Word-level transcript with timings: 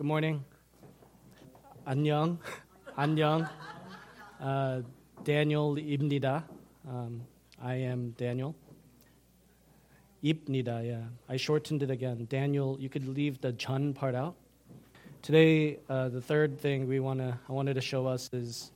Good 0.00 0.06
morning. 0.06 0.40
안녕. 1.84 2.38
안녕. 2.96 3.44
Uh, 4.40 4.82
Daniel 5.24 5.76
입니다. 5.76 6.48
Um, 6.88 7.20
I 7.62 7.82
am 7.82 8.14
Daniel. 8.16 8.54
입니다, 10.24 10.82
yeah. 10.82 11.04
I 11.28 11.36
shortened 11.36 11.82
it 11.82 11.90
again. 11.90 12.26
Daniel, 12.30 12.78
you 12.80 12.88
could 12.88 13.06
leave 13.08 13.42
the 13.42 13.52
전 13.52 13.92
part 13.92 14.14
out. 14.14 14.36
Today, 15.20 15.80
uh, 15.90 16.08
the 16.08 16.22
third 16.22 16.58
thing 16.58 16.88
we 16.88 16.98
wanna, 16.98 17.38
I 17.46 17.52
wanted 17.52 17.74
to 17.74 17.82
show 17.82 18.06
us 18.06 18.30
is 18.32 18.72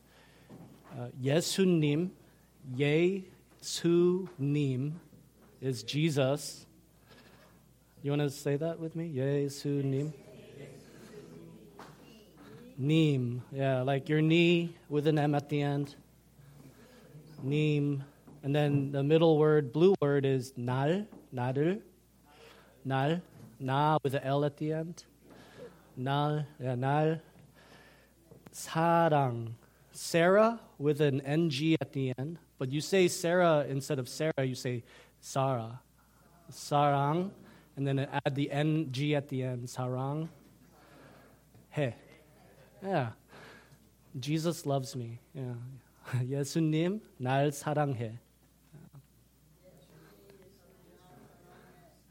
uh, 0.93 1.09
예수님, 1.23 2.11
예수님 2.77 4.93
is 5.63 5.83
Jesus. 5.85 6.67
You 8.03 8.11
want 8.11 8.21
to 8.21 8.29
say 8.29 8.57
that 8.57 8.79
with 8.79 8.95
me? 8.95 9.09
예수님. 9.09 10.13
Neem. 12.77 13.43
Yeah, 13.53 13.83
like 13.83 14.09
your 14.09 14.21
knee 14.21 14.77
with 14.89 15.07
an 15.07 15.19
M 15.19 15.35
at 15.35 15.49
the 15.49 15.63
end. 15.63 15.95
Neem. 17.43 18.05
And 18.43 18.55
then 18.55 18.93
the 18.93 19.03
middle 19.03 19.39
word, 19.39 19.73
blue 19.73 19.95
word, 20.03 20.27
is 20.27 20.53
nal, 20.57 21.07
nadel, 21.35 21.81
nal, 22.85 23.21
na 23.59 23.99
with 24.03 24.15
an 24.15 24.23
L 24.23 24.45
at 24.45 24.57
the 24.59 24.73
end. 24.73 25.05
Nal, 25.97 26.45
yeah, 26.61 26.75
nal. 26.75 27.21
Sarang, 28.53 29.53
Sarah 29.93 30.61
with 30.79 31.01
an 31.01 31.21
NG 31.23 31.77
at 31.81 31.93
the 31.93 32.13
end. 32.19 32.39
But 32.59 32.71
you 32.71 32.81
say 32.81 33.09
Sarah 33.09 33.65
instead 33.69 33.99
of 33.99 34.09
Sarah, 34.09 34.45
you 34.45 34.55
say 34.55 34.85
Sarah. 35.21 35.81
Sarang, 36.53 37.31
and 37.77 37.87
then 37.87 37.99
add 37.99 38.35
the 38.35 38.51
NG 38.51 39.15
at 39.15 39.29
the 39.29 39.43
end, 39.43 39.67
sarang. 39.67 40.29
He. 41.71 41.93
Yeah. 42.84 43.10
Jesus 44.20 44.66
loves 44.66 44.96
me. 44.96 45.20
Yeah. 45.34 45.54
예수님 46.26 47.02
날 47.20 47.52
사랑해. 47.52 48.18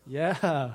Yeah. 0.07 0.75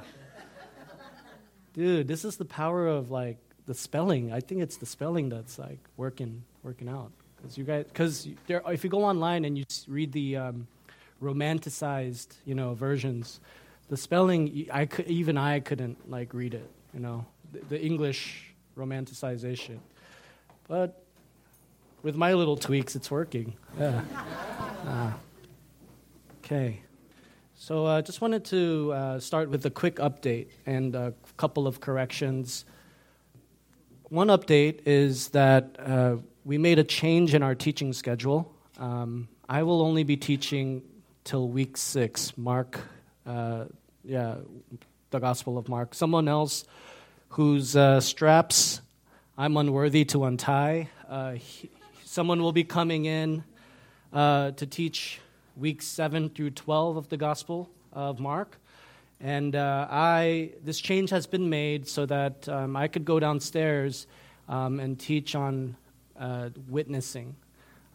Dude, 1.73 2.07
this 2.07 2.23
is 2.23 2.37
the 2.37 2.45
power 2.45 2.87
of 2.87 3.09
like 3.09 3.37
the 3.65 3.73
spelling. 3.73 4.31
I 4.31 4.39
think 4.39 4.61
it's 4.61 4.77
the 4.77 4.85
spelling 4.85 5.29
that's 5.29 5.57
like 5.57 5.79
working 5.97 6.43
working 6.61 6.87
out. 6.87 7.11
Cuz 7.41 7.57
you 7.57 7.63
guys 7.63 7.85
cuz 7.93 8.27
if 8.47 8.83
you 8.83 8.89
go 8.89 9.03
online 9.03 9.45
and 9.45 9.57
you 9.57 9.65
read 9.87 10.11
the 10.11 10.37
um, 10.37 10.67
romanticized, 11.21 12.35
you 12.45 12.53
know, 12.53 12.73
versions, 12.75 13.39
the 13.89 13.97
spelling 13.97 14.67
I 14.71 14.85
could, 14.85 15.07
even 15.07 15.37
I 15.37 15.59
couldn't 15.61 16.09
like 16.09 16.33
read 16.33 16.53
it, 16.53 16.69
you 16.93 16.99
know. 16.99 17.25
The, 17.51 17.59
the 17.69 17.81
English 17.81 18.53
romanticization. 18.77 19.79
But 20.68 21.02
with 22.02 22.14
my 22.14 22.34
little 22.34 22.56
tweaks, 22.56 22.94
it's 22.94 23.10
working. 23.10 23.54
Yeah. 23.78 24.02
Uh, 24.86 25.12
okay. 26.44 26.82
So 27.54 27.86
I 27.86 27.98
uh, 27.98 28.02
just 28.02 28.20
wanted 28.20 28.44
to 28.46 28.92
uh, 28.92 29.18
start 29.18 29.48
with 29.48 29.66
a 29.66 29.70
quick 29.70 29.96
update 29.96 30.48
and 30.66 30.94
a 30.94 31.14
couple 31.36 31.66
of 31.66 31.80
corrections. 31.80 32.64
One 34.10 34.28
update 34.28 34.82
is 34.86 35.28
that 35.30 35.76
uh, 35.78 36.16
we 36.44 36.56
made 36.58 36.78
a 36.78 36.84
change 36.84 37.34
in 37.34 37.42
our 37.42 37.54
teaching 37.54 37.92
schedule. 37.92 38.54
Um, 38.78 39.28
I 39.48 39.64
will 39.64 39.82
only 39.82 40.04
be 40.04 40.16
teaching 40.16 40.82
till 41.24 41.48
week 41.48 41.76
six, 41.76 42.36
Mark, 42.38 42.78
uh, 43.26 43.64
yeah, 44.04 44.36
the 45.10 45.18
Gospel 45.18 45.58
of 45.58 45.68
Mark. 45.68 45.94
Someone 45.94 46.28
else 46.28 46.64
whose 47.30 47.74
uh, 47.74 48.00
straps 48.00 48.80
I'm 49.40 49.56
unworthy 49.56 50.04
to 50.06 50.24
untie. 50.24 50.88
Uh, 51.08 51.34
he, 51.34 51.70
someone 52.02 52.42
will 52.42 52.50
be 52.50 52.64
coming 52.64 53.04
in 53.04 53.44
uh, 54.12 54.50
to 54.50 54.66
teach 54.66 55.20
weeks 55.56 55.86
7 55.86 56.30
through 56.30 56.50
12 56.50 56.96
of 56.96 57.08
the 57.08 57.16
Gospel 57.16 57.70
of 57.92 58.18
Mark. 58.18 58.58
And 59.20 59.54
uh, 59.54 59.86
I, 59.88 60.54
this 60.64 60.80
change 60.80 61.10
has 61.10 61.28
been 61.28 61.48
made 61.48 61.86
so 61.86 62.04
that 62.06 62.48
um, 62.48 62.74
I 62.74 62.88
could 62.88 63.04
go 63.04 63.20
downstairs 63.20 64.08
um, 64.48 64.80
and 64.80 64.98
teach 64.98 65.36
on 65.36 65.76
uh, 66.18 66.48
witnessing. 66.68 67.36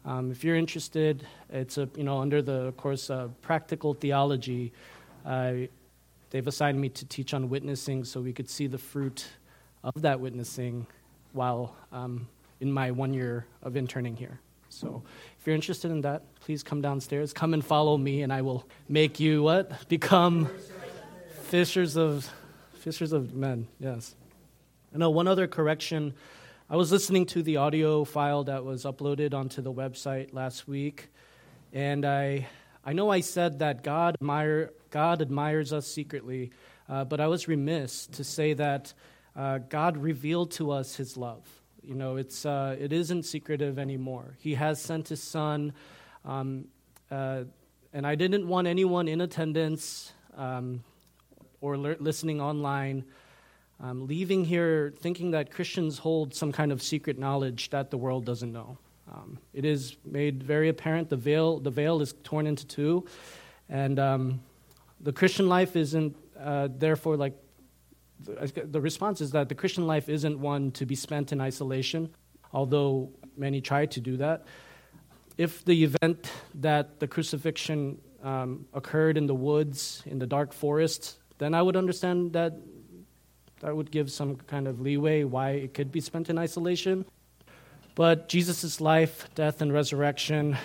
Um, 0.06 0.30
if 0.30 0.44
you're 0.44 0.56
interested, 0.56 1.26
it's 1.50 1.76
a, 1.76 1.90
you 1.94 2.04
know 2.04 2.22
under 2.22 2.40
the 2.40 2.72
course 2.78 3.10
of 3.10 3.38
practical 3.42 3.92
theology. 3.92 4.72
they've 5.26 6.46
assigned 6.46 6.80
me 6.80 6.88
to 6.88 7.04
teach 7.04 7.34
on 7.34 7.50
witnessing, 7.50 8.02
so 8.04 8.22
we 8.22 8.32
could 8.32 8.48
see 8.48 8.66
the 8.66 8.78
fruit 8.78 9.26
of 9.82 10.00
that 10.00 10.18
witnessing 10.18 10.86
while 11.34 11.76
um, 11.92 12.26
in 12.60 12.72
my 12.72 12.90
one 12.90 13.12
year 13.12 13.46
of 13.62 13.76
interning 13.76 14.16
here. 14.16 14.40
So 14.68 15.02
if 15.38 15.46
you're 15.46 15.54
interested 15.54 15.90
in 15.90 16.00
that, 16.00 16.22
please 16.40 16.62
come 16.62 16.80
downstairs. 16.80 17.32
Come 17.32 17.54
and 17.54 17.64
follow 17.64 17.96
me, 17.96 18.22
and 18.22 18.32
I 18.32 18.42
will 18.42 18.66
make 18.88 19.20
you 19.20 19.42
what? 19.42 19.88
Become 19.88 20.48
fishers 21.44 21.96
of 21.96 22.30
fishers 22.74 23.12
of 23.12 23.34
men. 23.34 23.66
Yes. 23.78 24.14
I 24.94 24.98
know 24.98 25.10
one 25.10 25.28
other 25.28 25.46
correction. 25.46 26.14
I 26.70 26.76
was 26.76 26.90
listening 26.90 27.26
to 27.26 27.42
the 27.42 27.58
audio 27.58 28.04
file 28.04 28.44
that 28.44 28.64
was 28.64 28.84
uploaded 28.84 29.34
onto 29.34 29.62
the 29.62 29.72
website 29.72 30.32
last 30.32 30.66
week, 30.66 31.08
and 31.72 32.04
I 32.04 32.46
I 32.84 32.92
know 32.92 33.10
I 33.10 33.20
said 33.20 33.58
that 33.60 33.82
God 33.82 34.16
admire 34.20 34.70
God 34.90 35.22
admires 35.22 35.72
us 35.72 35.86
secretly, 35.86 36.52
uh, 36.88 37.04
but 37.04 37.20
I 37.20 37.26
was 37.26 37.48
remiss 37.48 38.06
to 38.08 38.24
say 38.24 38.54
that 38.54 38.92
uh, 39.36 39.58
God 39.58 39.96
revealed 39.96 40.52
to 40.52 40.70
us 40.70 40.96
his 40.96 41.16
love. 41.16 41.46
You 41.82 41.94
know, 41.94 42.16
it's, 42.16 42.46
uh, 42.46 42.76
it 42.78 42.92
isn't 42.92 43.24
secretive 43.24 43.78
anymore. 43.78 44.36
He 44.38 44.54
has 44.54 44.80
sent 44.80 45.08
his 45.08 45.22
son, 45.22 45.72
um, 46.24 46.66
uh, 47.10 47.44
and 47.92 48.06
I 48.06 48.14
didn't 48.14 48.48
want 48.48 48.66
anyone 48.66 49.06
in 49.06 49.20
attendance 49.20 50.12
um, 50.36 50.82
or 51.60 51.76
le- 51.76 51.96
listening 52.00 52.40
online 52.40 53.04
um, 53.80 54.06
leaving 54.06 54.44
here 54.44 54.94
thinking 55.00 55.32
that 55.32 55.50
Christians 55.50 55.98
hold 55.98 56.34
some 56.34 56.52
kind 56.52 56.72
of 56.72 56.82
secret 56.82 57.18
knowledge 57.18 57.70
that 57.70 57.90
the 57.90 57.98
world 57.98 58.24
doesn't 58.24 58.52
know. 58.52 58.78
Um, 59.12 59.38
it 59.52 59.64
is 59.64 59.96
made 60.04 60.42
very 60.42 60.68
apparent 60.68 61.10
the 61.10 61.16
veil, 61.16 61.58
the 61.58 61.70
veil 61.70 62.00
is 62.00 62.14
torn 62.24 62.46
into 62.46 62.66
two, 62.66 63.06
and 63.68 63.98
um, 63.98 64.40
the 65.00 65.12
Christian 65.12 65.48
life 65.48 65.76
isn't 65.76 66.16
uh, 66.40 66.68
therefore 66.74 67.16
like 67.16 67.34
the 68.20 68.80
response 68.80 69.20
is 69.20 69.32
that 69.32 69.48
the 69.48 69.54
Christian 69.54 69.86
life 69.86 70.08
isn't 70.08 70.38
one 70.38 70.70
to 70.72 70.86
be 70.86 70.94
spent 70.94 71.32
in 71.32 71.40
isolation, 71.40 72.10
although 72.52 73.10
many 73.36 73.60
try 73.60 73.86
to 73.86 74.00
do 74.00 74.16
that. 74.18 74.46
If 75.36 75.64
the 75.64 75.84
event 75.84 76.30
that 76.54 77.00
the 77.00 77.08
crucifixion 77.08 77.98
um, 78.22 78.66
occurred 78.72 79.18
in 79.18 79.26
the 79.26 79.34
woods, 79.34 80.02
in 80.06 80.18
the 80.18 80.26
dark 80.26 80.52
forest, 80.52 81.18
then 81.38 81.54
I 81.54 81.62
would 81.62 81.76
understand 81.76 82.32
that 82.32 82.54
that 83.60 83.74
would 83.74 83.90
give 83.90 84.10
some 84.10 84.36
kind 84.36 84.68
of 84.68 84.80
leeway 84.80 85.24
why 85.24 85.50
it 85.50 85.74
could 85.74 85.90
be 85.90 86.00
spent 86.00 86.30
in 86.30 86.38
isolation. 86.38 87.04
But 87.94 88.28
Jesus' 88.28 88.80
life, 88.80 89.28
death, 89.34 89.62
and 89.62 89.72
resurrection, 89.72 90.56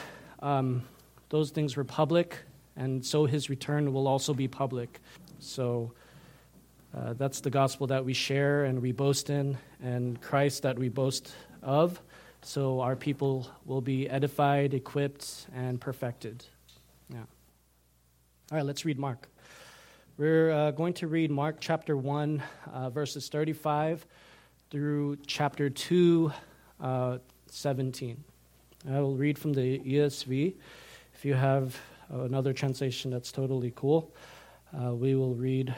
um, 0.41 0.83
those 1.29 1.51
things 1.51 1.77
were 1.77 1.83
public, 1.83 2.37
and 2.75 3.05
so 3.05 3.25
his 3.25 3.49
return 3.49 3.93
will 3.93 4.07
also 4.07 4.33
be 4.33 4.47
public. 4.47 4.99
So, 5.39 5.93
uh, 6.95 7.13
that's 7.13 7.41
the 7.41 7.49
gospel 7.49 7.87
that 7.87 8.03
we 8.03 8.13
share 8.13 8.65
and 8.65 8.81
we 8.81 8.91
boast 8.91 9.29
in, 9.29 9.57
and 9.81 10.19
Christ 10.21 10.63
that 10.63 10.77
we 10.77 10.89
boast 10.89 11.33
of. 11.61 12.01
So 12.41 12.79
our 12.81 12.95
people 12.95 13.47
will 13.65 13.81
be 13.81 14.09
edified, 14.09 14.73
equipped, 14.73 15.47
and 15.55 15.79
perfected. 15.79 16.45
Yeah. 17.09 17.19
All 17.19 18.57
right, 18.57 18.65
let's 18.65 18.85
read 18.85 18.97
Mark. 18.97 19.27
We're 20.17 20.51
uh, 20.51 20.71
going 20.71 20.93
to 20.95 21.07
read 21.07 21.31
Mark 21.31 21.57
chapter 21.59 21.95
1, 21.95 22.41
uh, 22.73 22.89
verses 22.89 23.29
35 23.29 24.05
through 24.69 25.17
chapter 25.27 25.69
2, 25.69 26.31
uh, 26.81 27.17
17. 27.47 28.23
I 28.89 28.99
will 28.99 29.15
read 29.15 29.37
from 29.37 29.53
the 29.53 29.79
ESV. 29.79 30.55
If 31.13 31.25
you 31.25 31.35
have 31.35 31.77
another 32.09 32.53
translation 32.53 33.11
that's 33.11 33.31
totally 33.31 33.73
cool, 33.75 34.13
uh, 34.73 34.95
we 34.95 35.15
will 35.15 35.35
read 35.35 35.75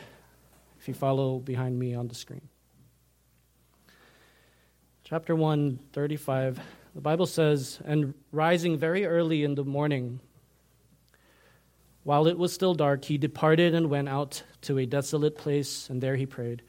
if 0.81 0.87
you 0.87 0.95
follow 0.95 1.37
behind 1.37 1.77
me 1.77 1.93
on 1.93 2.07
the 2.07 2.15
screen. 2.15 2.41
Chapter 5.03 5.35
1, 5.35 5.77
35, 5.93 6.59
the 6.95 7.01
Bible 7.01 7.27
says, 7.27 7.79
And 7.85 8.15
rising 8.31 8.79
very 8.79 9.05
early 9.05 9.43
in 9.43 9.53
the 9.53 9.63
morning, 9.63 10.21
while 12.03 12.25
it 12.25 12.35
was 12.35 12.51
still 12.51 12.73
dark, 12.73 13.05
he 13.05 13.19
departed 13.19 13.75
and 13.75 13.91
went 13.91 14.09
out 14.09 14.41
to 14.61 14.79
a 14.79 14.87
desolate 14.87 15.37
place, 15.37 15.87
and 15.87 16.01
there 16.01 16.15
he 16.15 16.25
prayed. 16.25 16.63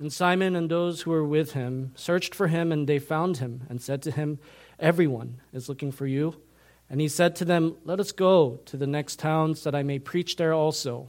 And 0.00 0.12
Simon 0.12 0.56
and 0.56 0.68
those 0.68 1.02
who 1.02 1.12
were 1.12 1.24
with 1.24 1.52
him 1.52 1.92
searched 1.94 2.34
for 2.34 2.48
him, 2.48 2.72
and 2.72 2.88
they 2.88 2.98
found 2.98 3.36
him, 3.36 3.68
and 3.68 3.80
said 3.80 4.02
to 4.02 4.10
him, 4.10 4.40
Everyone 4.80 5.40
is 5.52 5.68
looking 5.68 5.92
for 5.92 6.08
you. 6.08 6.34
And 6.88 7.00
he 7.00 7.06
said 7.06 7.36
to 7.36 7.44
them, 7.44 7.76
Let 7.84 8.00
us 8.00 8.10
go 8.10 8.58
to 8.64 8.76
the 8.76 8.88
next 8.88 9.20
towns, 9.20 9.62
that 9.62 9.76
I 9.76 9.84
may 9.84 10.00
preach 10.00 10.34
there 10.34 10.52
also 10.52 11.08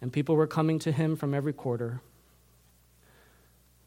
and 0.00 0.12
people 0.12 0.36
were 0.36 0.46
coming 0.46 0.78
to 0.80 0.92
him 0.92 1.16
from 1.16 1.34
every 1.34 1.52
quarter. 1.52 2.00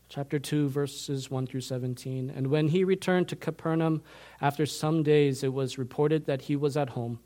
Chapter 0.10 0.38
2, 0.38 0.70
verses 0.70 1.32
1 1.32 1.48
through 1.48 1.62
17. 1.62 2.32
And 2.36 2.48
when 2.48 2.68
he 2.68 2.84
returned 2.84 3.28
to 3.30 3.36
Capernaum 3.36 4.04
after 4.40 4.66
some 4.66 5.02
days, 5.02 5.44
it 5.44 5.54
was 5.54 5.80
reported 5.80 6.26
that 6.28 6.44
he 6.44 6.56
was 6.56 6.78
at 6.78 6.90
home, 6.90 7.20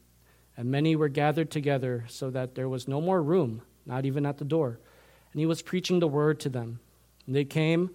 and 0.55 0.71
many 0.71 0.95
were 0.95 1.09
gathered 1.09 1.51
together, 1.51 2.05
so 2.07 2.29
that 2.29 2.55
there 2.55 2.69
was 2.69 2.87
no 2.87 3.01
more 3.01 3.21
room, 3.21 3.61
not 3.85 4.05
even 4.05 4.25
at 4.25 4.37
the 4.37 4.45
door. 4.45 4.79
And 5.33 5.39
he 5.39 5.45
was 5.45 5.61
preaching 5.61 5.99
the 5.99 6.07
word 6.07 6.39
to 6.39 6.49
them. 6.49 6.79
And 7.25 7.35
they 7.35 7.43
came, 7.43 7.89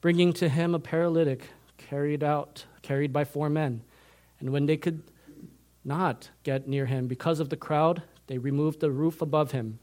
bringing 0.00 0.32
to 0.34 0.48
him 0.48 0.74
a 0.74 0.80
paralytic 0.80 1.50
carried 1.78 2.24
out, 2.24 2.64
carried 2.82 3.12
by 3.12 3.24
four 3.24 3.48
men. 3.48 3.82
And 4.40 4.50
when 4.50 4.66
they 4.66 4.76
could 4.76 5.02
not 5.84 6.30
get 6.42 6.66
near 6.66 6.86
him 6.86 7.06
because 7.06 7.38
of 7.38 7.48
the 7.48 7.56
crowd, 7.56 8.02
they 8.26 8.38
removed 8.38 8.80
the 8.80 8.90
roof 8.90 9.22
above 9.22 9.52
him. 9.52 9.78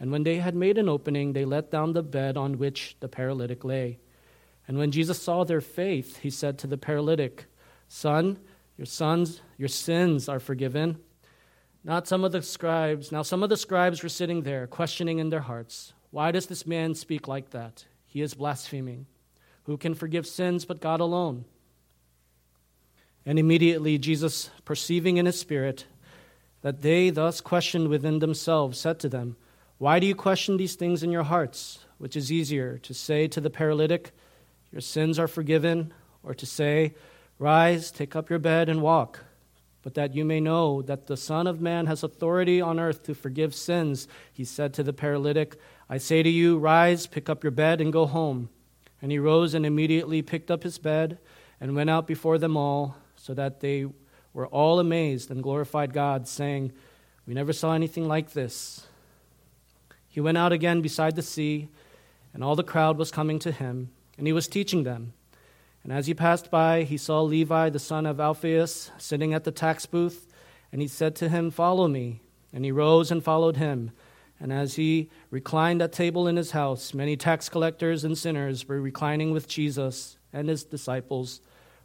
And 0.00 0.10
when 0.10 0.24
they 0.24 0.36
had 0.36 0.54
made 0.54 0.78
an 0.78 0.88
opening, 0.88 1.32
they 1.32 1.44
let 1.44 1.70
down 1.70 1.92
the 1.92 2.02
bed 2.02 2.36
on 2.36 2.58
which 2.58 2.96
the 3.00 3.08
paralytic 3.08 3.64
lay. 3.64 3.98
And 4.66 4.78
when 4.78 4.90
Jesus 4.90 5.20
saw 5.20 5.44
their 5.44 5.60
faith, 5.60 6.18
he 6.18 6.30
said 6.30 6.58
to 6.58 6.66
the 6.66 6.78
paralytic, 6.78 7.46
Son, 7.88 8.38
your 8.76 8.86
sons, 8.86 9.40
your 9.56 9.68
sins 9.68 10.28
are 10.28 10.40
forgiven. 10.40 10.98
Not 11.84 12.08
some 12.08 12.24
of 12.24 12.32
the 12.32 12.42
scribes. 12.42 13.12
Now 13.12 13.22
some 13.22 13.42
of 13.42 13.50
the 13.50 13.56
scribes 13.56 14.02
were 14.02 14.08
sitting 14.08 14.42
there, 14.42 14.66
questioning 14.66 15.18
in 15.18 15.28
their 15.28 15.40
hearts, 15.40 15.92
Why 16.10 16.32
does 16.32 16.46
this 16.46 16.66
man 16.66 16.94
speak 16.94 17.28
like 17.28 17.50
that? 17.50 17.84
He 18.06 18.22
is 18.22 18.34
blaspheming. 18.34 19.06
Who 19.64 19.76
can 19.76 19.94
forgive 19.94 20.26
sins 20.26 20.64
but 20.64 20.80
God 20.80 21.00
alone? 21.00 21.44
And 23.26 23.38
immediately 23.38 23.98
Jesus, 23.98 24.50
perceiving 24.64 25.16
in 25.16 25.26
his 25.26 25.38
spirit 25.38 25.86
that 26.62 26.82
they 26.82 27.10
thus 27.10 27.40
questioned 27.40 27.88
within 27.88 28.18
themselves, 28.18 28.78
said 28.78 28.98
to 29.00 29.08
them, 29.08 29.36
Why 29.78 29.98
do 29.98 30.06
you 30.06 30.14
question 30.14 30.56
these 30.56 30.76
things 30.76 31.02
in 31.02 31.10
your 31.10 31.24
hearts? 31.24 31.80
Which 31.98 32.16
is 32.16 32.30
easier, 32.30 32.78
to 32.78 32.94
say 32.94 33.26
to 33.28 33.40
the 33.40 33.50
paralytic, 33.50 34.12
Your 34.70 34.80
sins 34.80 35.18
are 35.18 35.28
forgiven, 35.28 35.92
or 36.22 36.34
to 36.34 36.46
say, 36.46 36.94
Rise, 37.38 37.90
take 37.90 38.14
up 38.14 38.30
your 38.30 38.38
bed, 38.38 38.68
and 38.68 38.82
walk? 38.82 39.24
But 39.82 39.94
that 39.94 40.14
you 40.14 40.24
may 40.24 40.40
know 40.40 40.80
that 40.82 41.06
the 41.06 41.16
Son 41.16 41.46
of 41.46 41.60
Man 41.60 41.86
has 41.86 42.02
authority 42.02 42.60
on 42.60 42.80
earth 42.80 43.02
to 43.04 43.14
forgive 43.14 43.54
sins, 43.54 44.08
he 44.32 44.44
said 44.44 44.72
to 44.74 44.82
the 44.82 44.92
paralytic, 44.92 45.56
I 45.88 45.98
say 45.98 46.22
to 46.22 46.30
you, 46.30 46.56
Rise, 46.56 47.06
pick 47.06 47.28
up 47.28 47.42
your 47.42 47.50
bed, 47.50 47.80
and 47.80 47.92
go 47.92 48.06
home. 48.06 48.48
And 49.02 49.12
he 49.12 49.18
rose 49.18 49.52
and 49.54 49.66
immediately 49.66 50.22
picked 50.22 50.50
up 50.50 50.62
his 50.62 50.78
bed 50.78 51.18
and 51.60 51.74
went 51.74 51.90
out 51.90 52.06
before 52.06 52.38
them 52.38 52.56
all 52.56 52.96
so 53.16 53.34
that 53.34 53.60
they 53.60 53.86
were 54.32 54.46
all 54.46 54.80
amazed 54.80 55.30
and 55.30 55.42
glorified 55.42 55.92
God, 55.92 56.26
saying, 56.26 56.72
We 57.26 57.34
never 57.34 57.52
saw 57.52 57.74
anything 57.74 58.08
like 58.08 58.32
this. 58.32 58.86
He 60.14 60.20
went 60.20 60.38
out 60.38 60.52
again 60.52 60.80
beside 60.80 61.16
the 61.16 61.22
sea, 61.22 61.66
and 62.32 62.44
all 62.44 62.54
the 62.54 62.62
crowd 62.62 62.98
was 62.98 63.10
coming 63.10 63.40
to 63.40 63.50
him, 63.50 63.90
and 64.16 64.28
he 64.28 64.32
was 64.32 64.46
teaching 64.46 64.84
them. 64.84 65.12
And 65.82 65.92
as 65.92 66.06
he 66.06 66.14
passed 66.14 66.52
by, 66.52 66.84
he 66.84 66.96
saw 66.96 67.20
Levi, 67.20 67.70
the 67.70 67.80
son 67.80 68.06
of 68.06 68.20
Alphaeus, 68.20 68.92
sitting 68.96 69.34
at 69.34 69.42
the 69.42 69.50
tax 69.50 69.86
booth, 69.86 70.28
and 70.70 70.80
he 70.80 70.86
said 70.86 71.16
to 71.16 71.28
him, 71.28 71.50
Follow 71.50 71.88
me. 71.88 72.20
And 72.52 72.64
he 72.64 72.70
rose 72.70 73.10
and 73.10 73.24
followed 73.24 73.56
him. 73.56 73.90
And 74.38 74.52
as 74.52 74.76
he 74.76 75.10
reclined 75.32 75.82
at 75.82 75.92
table 75.92 76.28
in 76.28 76.36
his 76.36 76.52
house, 76.52 76.94
many 76.94 77.16
tax 77.16 77.48
collectors 77.48 78.04
and 78.04 78.16
sinners 78.16 78.68
were 78.68 78.80
reclining 78.80 79.32
with 79.32 79.48
Jesus 79.48 80.16
and 80.32 80.48
his 80.48 80.62
disciples 80.62 81.40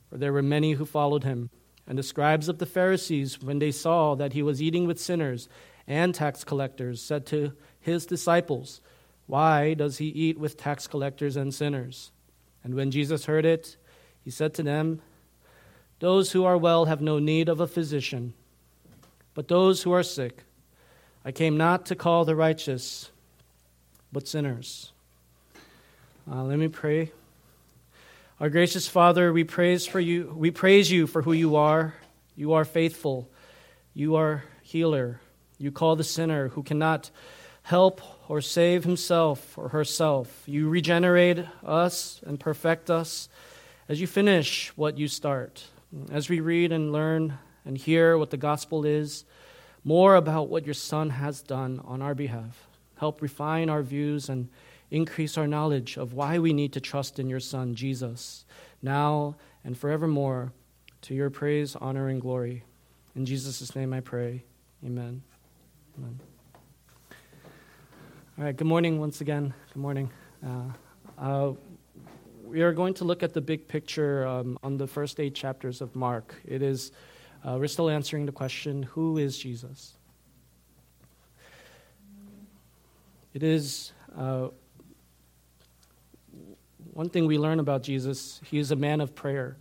for 0.07 0.17
there 0.17 0.33
were 0.33 0.43
many 0.43 0.73
who 0.73 0.85
followed 0.85 1.23
him. 1.23 1.49
And 1.87 1.97
the 1.97 2.03
scribes 2.03 2.47
of 2.47 2.59
the 2.59 2.67
Pharisees, 2.67 3.41
when 3.41 3.57
they 3.57 3.71
saw 3.71 4.13
that 4.15 4.33
he 4.33 4.43
was 4.43 4.61
eating 4.61 4.85
with 4.85 4.99
sinners 4.99 5.49
and 5.89 6.13
tax 6.13 6.43
collectors, 6.43 7.01
said 7.01 7.25
to 7.25 7.51
his 7.81 8.05
disciples, 8.05 8.79
Why 9.25 9.73
does 9.73 9.97
he 9.97 10.05
eat 10.05 10.37
with 10.39 10.55
tax 10.55 10.87
collectors 10.87 11.35
and 11.35 11.53
sinners? 11.53 12.11
And 12.63 12.75
when 12.75 12.91
Jesus 12.91 13.25
heard 13.25 13.45
it, 13.45 13.75
he 14.23 14.29
said 14.29 14.53
to 14.53 14.63
them, 14.63 15.01
Those 15.99 16.31
who 16.31 16.45
are 16.45 16.57
well 16.57 16.85
have 16.85 17.01
no 17.01 17.17
need 17.17 17.49
of 17.49 17.59
a 17.59 17.67
physician, 17.67 18.33
but 19.33 19.47
those 19.47 19.81
who 19.81 19.91
are 19.91 20.03
sick. 20.03 20.43
I 21.25 21.31
came 21.31 21.57
not 21.57 21.87
to 21.87 21.95
call 21.95 22.23
the 22.23 22.35
righteous, 22.35 23.09
but 24.13 24.27
sinners. 24.27 24.91
Uh, 26.31 26.43
let 26.43 26.59
me 26.59 26.67
pray. 26.67 27.11
Our 28.39 28.49
gracious 28.49 28.87
Father, 28.87 29.33
we 29.33 29.43
praise 29.43 29.87
for 29.87 29.99
you. 29.99 30.33
We 30.37 30.51
praise 30.51 30.91
you 30.91 31.07
for 31.07 31.23
who 31.23 31.33
you 31.33 31.55
are. 31.55 31.95
You 32.35 32.53
are 32.53 32.63
faithful. 32.63 33.27
You 33.93 34.15
are 34.15 34.43
healer. 34.61 35.19
You 35.59 35.71
call 35.71 35.95
the 35.95 36.03
sinner 36.03 36.47
who 36.47 36.63
cannot 36.63 37.11
help 37.63 38.01
or 38.27 38.41
save 38.41 38.83
himself 38.83 39.57
or 39.57 39.69
herself. 39.69 40.43
You 40.47 40.69
regenerate 40.69 41.45
us 41.63 42.21
and 42.25 42.39
perfect 42.39 42.89
us 42.89 43.29
as 43.87 43.99
you 44.01 44.07
finish 44.07 44.69
what 44.75 44.97
you 44.97 45.07
start. 45.07 45.65
As 46.11 46.29
we 46.29 46.39
read 46.39 46.71
and 46.71 46.91
learn 46.91 47.37
and 47.65 47.77
hear 47.77 48.17
what 48.17 48.29
the 48.29 48.37
gospel 48.37 48.85
is, 48.85 49.25
more 49.83 50.15
about 50.15 50.49
what 50.49 50.65
your 50.65 50.73
Son 50.73 51.09
has 51.09 51.41
done 51.41 51.81
on 51.83 52.01
our 52.01 52.15
behalf. 52.15 52.67
Help 52.97 53.21
refine 53.21 53.69
our 53.69 53.83
views 53.83 54.29
and 54.29 54.49
increase 54.91 55.37
our 55.37 55.47
knowledge 55.47 55.97
of 55.97 56.13
why 56.13 56.39
we 56.39 56.53
need 56.53 56.73
to 56.73 56.81
trust 56.81 57.19
in 57.19 57.29
your 57.29 57.39
Son, 57.39 57.75
Jesus, 57.75 58.45
now 58.81 59.35
and 59.63 59.77
forevermore, 59.77 60.53
to 61.01 61.13
your 61.13 61.29
praise, 61.29 61.75
honor, 61.75 62.07
and 62.07 62.21
glory. 62.21 62.63
In 63.15 63.25
Jesus' 63.25 63.75
name 63.75 63.93
I 63.93 64.01
pray. 64.01 64.43
Amen. 64.85 65.23
Amen. 65.99 66.19
All 68.37 68.45
right, 68.45 68.55
good 68.55 68.67
morning 68.67 68.99
once 68.99 69.19
again. 69.19 69.53
Good 69.73 69.81
morning. 69.81 70.09
Uh, 70.45 70.71
uh, 71.17 71.53
we 72.45 72.61
are 72.61 72.71
going 72.71 72.93
to 72.95 73.03
look 73.03 73.21
at 73.21 73.33
the 73.33 73.41
big 73.41 73.67
picture 73.67 74.25
um, 74.25 74.57
on 74.63 74.77
the 74.77 74.87
first 74.87 75.19
eight 75.19 75.35
chapters 75.35 75.81
of 75.81 75.93
Mark. 75.97 76.35
It 76.45 76.61
is, 76.61 76.93
uh, 77.43 77.57
we're 77.59 77.67
still 77.67 77.89
answering 77.89 78.25
the 78.25 78.31
question 78.31 78.83
who 78.83 79.17
is 79.17 79.37
Jesus? 79.37 79.97
It 83.33 83.43
is 83.43 83.91
uh, 84.17 84.49
one 86.93 87.09
thing 87.09 87.25
we 87.25 87.37
learn 87.37 87.59
about 87.59 87.83
Jesus, 87.83 88.39
he 88.45 88.57
is 88.57 88.71
a 88.71 88.77
man 88.77 89.01
of 89.01 89.15
prayer. 89.15 89.57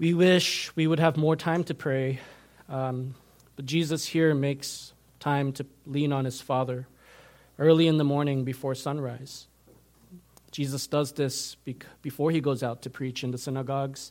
We 0.00 0.12
wish 0.12 0.74
we 0.74 0.88
would 0.88 0.98
have 0.98 1.16
more 1.16 1.36
time 1.36 1.62
to 1.64 1.74
pray, 1.74 2.18
um, 2.68 3.14
but 3.62 3.68
Jesus 3.68 4.04
here 4.04 4.34
makes 4.34 4.92
time 5.20 5.52
to 5.52 5.64
lean 5.86 6.12
on 6.12 6.24
his 6.24 6.40
Father 6.40 6.88
early 7.60 7.86
in 7.86 7.96
the 7.96 8.02
morning 8.02 8.42
before 8.42 8.74
sunrise. 8.74 9.46
Jesus 10.50 10.88
does 10.88 11.12
this 11.12 11.56
before 12.02 12.32
he 12.32 12.40
goes 12.40 12.64
out 12.64 12.82
to 12.82 12.90
preach 12.90 13.22
in 13.22 13.30
the 13.30 13.38
synagogues. 13.38 14.10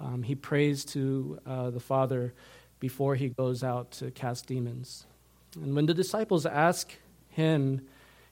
Um, 0.00 0.22
he 0.22 0.34
prays 0.34 0.86
to 0.86 1.38
uh, 1.46 1.68
the 1.70 1.80
Father 1.80 2.32
before 2.80 3.16
he 3.16 3.28
goes 3.28 3.62
out 3.62 3.90
to 3.92 4.10
cast 4.12 4.46
demons. 4.46 5.04
And 5.56 5.76
when 5.76 5.84
the 5.84 5.94
disciples 5.94 6.46
ask 6.46 6.90
him 7.28 7.82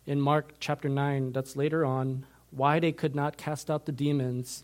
in 0.07 0.19
Mark 0.19 0.55
chapter 0.61 0.89
9, 0.89 1.33
that's 1.33 1.57
later 1.57 1.85
on, 1.85 2.25
why 2.51 2.81
they 2.81 2.93
could 2.93 3.15
not 3.15 3.37
cast 3.37 3.71
out 3.71 3.85
the 3.85 3.93
demons, 3.93 4.63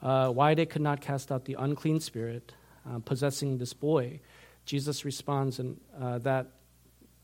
uh, 0.00 0.30
why 0.30 0.54
they 0.54 0.64
could 0.64 0.80
not 0.80 1.02
cast 1.02 1.30
out 1.30 1.44
the 1.44 1.56
unclean 1.58 2.00
spirit 2.00 2.54
uh, 2.88 2.98
possessing 3.00 3.58
this 3.58 3.74
boy. 3.74 4.20
Jesus 4.64 5.04
responds 5.04 5.58
in, 5.58 5.78
uh, 6.00 6.18
that 6.18 6.46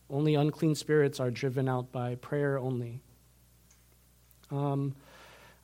only 0.09 0.35
unclean 0.35 0.75
spirits 0.75 1.20
are 1.20 1.30
driven 1.30 1.68
out 1.68 1.92
by 1.92 2.16
prayer 2.16 2.59
only. 2.59 3.00
Um, 4.50 4.94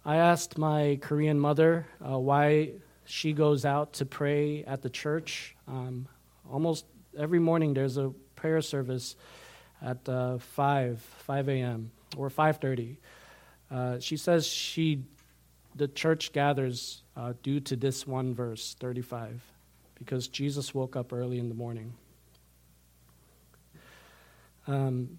I 0.04 0.16
asked 0.16 0.56
my 0.56 0.98
Korean 1.02 1.38
mother 1.38 1.86
uh, 2.00 2.18
why 2.18 2.70
she 3.04 3.32
goes 3.32 3.64
out 3.64 3.94
to 3.94 4.06
pray 4.06 4.64
at 4.64 4.82
the 4.82 4.90
church. 4.90 5.56
Um, 5.66 6.06
almost 6.50 6.84
every 7.18 7.40
morning 7.40 7.74
there's 7.74 7.96
a 7.96 8.12
prayer 8.36 8.60
service 8.60 9.16
at 9.82 10.08
uh, 10.08 10.38
5, 10.38 11.00
5 11.00 11.48
a.m. 11.48 11.90
or 12.16 12.30
5.30. 12.30 12.96
Uh, 13.70 13.98
she 13.98 14.16
says 14.16 14.46
she, 14.46 15.02
the 15.74 15.88
church 15.88 16.32
gathers 16.32 17.02
uh, 17.16 17.32
due 17.42 17.60
to 17.60 17.76
this 17.76 18.06
one 18.06 18.34
verse, 18.34 18.76
35, 18.78 19.40
because 19.96 20.28
Jesus 20.28 20.74
woke 20.74 20.96
up 20.96 21.12
early 21.12 21.38
in 21.38 21.48
the 21.48 21.54
morning. 21.54 21.92
Um, 24.66 25.18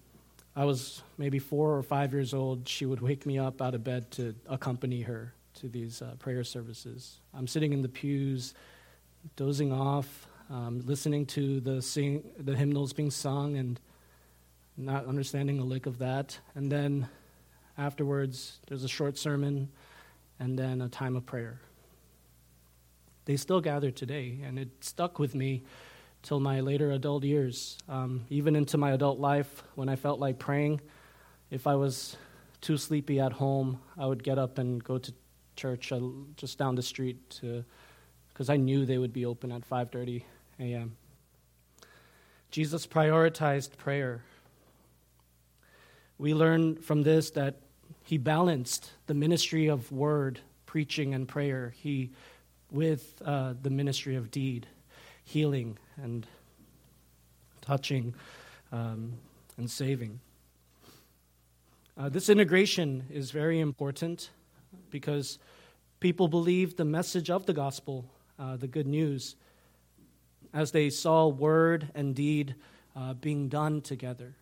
I 0.56 0.64
was 0.64 1.02
maybe 1.16 1.38
four 1.38 1.76
or 1.76 1.82
five 1.82 2.12
years 2.12 2.34
old. 2.34 2.68
She 2.68 2.84
would 2.84 3.00
wake 3.00 3.26
me 3.26 3.38
up 3.38 3.62
out 3.62 3.74
of 3.74 3.84
bed 3.84 4.10
to 4.12 4.34
accompany 4.48 5.02
her 5.02 5.32
to 5.54 5.68
these 5.68 6.02
uh, 6.02 6.14
prayer 6.18 6.44
services. 6.44 7.20
I'm 7.34 7.46
sitting 7.46 7.72
in 7.72 7.82
the 7.82 7.88
pews, 7.88 8.54
dozing 9.36 9.72
off, 9.72 10.26
um, 10.50 10.82
listening 10.84 11.26
to 11.26 11.60
the 11.60 11.82
sing, 11.82 12.24
the 12.38 12.56
hymnals 12.56 12.92
being 12.92 13.10
sung, 13.10 13.56
and 13.56 13.78
not 14.76 15.06
understanding 15.06 15.58
a 15.58 15.64
lick 15.64 15.86
of 15.86 15.98
that. 15.98 16.38
And 16.54 16.70
then 16.70 17.08
afterwards, 17.76 18.58
there's 18.66 18.84
a 18.84 18.88
short 18.88 19.18
sermon, 19.18 19.68
and 20.40 20.58
then 20.58 20.80
a 20.82 20.88
time 20.88 21.16
of 21.16 21.26
prayer. 21.26 21.60
They 23.28 23.36
still 23.36 23.60
gather 23.60 23.90
today, 23.90 24.38
and 24.42 24.58
it 24.58 24.70
stuck 24.80 25.18
with 25.18 25.34
me 25.34 25.62
till 26.22 26.40
my 26.40 26.60
later 26.60 26.92
adult 26.92 27.24
years. 27.24 27.76
Um, 27.86 28.24
even 28.30 28.56
into 28.56 28.78
my 28.78 28.92
adult 28.92 29.18
life, 29.18 29.64
when 29.74 29.90
I 29.90 29.96
felt 29.96 30.18
like 30.18 30.38
praying, 30.38 30.80
if 31.50 31.66
I 31.66 31.74
was 31.74 32.16
too 32.62 32.78
sleepy 32.78 33.20
at 33.20 33.32
home, 33.32 33.80
I 33.98 34.06
would 34.06 34.24
get 34.24 34.38
up 34.38 34.56
and 34.56 34.82
go 34.82 34.96
to 34.96 35.12
church 35.56 35.92
uh, 35.92 36.00
just 36.36 36.56
down 36.56 36.74
the 36.74 36.82
street 36.82 37.28
to, 37.42 37.66
because 38.30 38.48
I 38.48 38.56
knew 38.56 38.86
they 38.86 38.96
would 38.96 39.12
be 39.12 39.26
open 39.26 39.52
at 39.52 39.68
5:30 39.68 40.22
a.m. 40.58 40.96
Jesus 42.50 42.86
prioritized 42.86 43.76
prayer. 43.76 44.22
We 46.16 46.32
learn 46.32 46.76
from 46.76 47.02
this 47.02 47.30
that 47.32 47.56
he 48.02 48.16
balanced 48.16 48.92
the 49.06 49.12
ministry 49.12 49.66
of 49.66 49.92
word, 49.92 50.40
preaching, 50.64 51.12
and 51.12 51.28
prayer 51.28 51.74
he, 51.76 52.12
with 52.70 53.20
uh, 53.24 53.54
the 53.62 53.70
ministry 53.70 54.16
of 54.16 54.30
deed 54.30 54.66
healing 55.24 55.76
and 55.96 56.26
touching 57.60 58.14
um, 58.72 59.12
and 59.56 59.70
saving. 59.70 60.20
Uh, 61.96 62.08
this 62.08 62.28
integration 62.28 63.04
is 63.10 63.30
very 63.30 63.60
important 63.60 64.30
because 64.90 65.38
people 66.00 66.28
believe 66.28 66.76
the 66.76 66.84
message 66.84 67.28
of 67.28 67.44
the 67.46 67.52
gospel, 67.52 68.04
uh, 68.38 68.56
the 68.56 68.68
good 68.68 68.86
news, 68.86 69.36
as 70.54 70.70
they 70.70 70.88
saw 70.88 71.26
word 71.26 71.88
and 71.94 72.14
deed 72.14 72.54
uh, 72.96 73.14
being 73.14 73.48
done 73.48 73.80
together. 73.80 74.34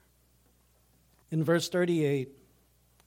In 1.31 1.43
verse 1.43 1.69
38, 1.69 2.29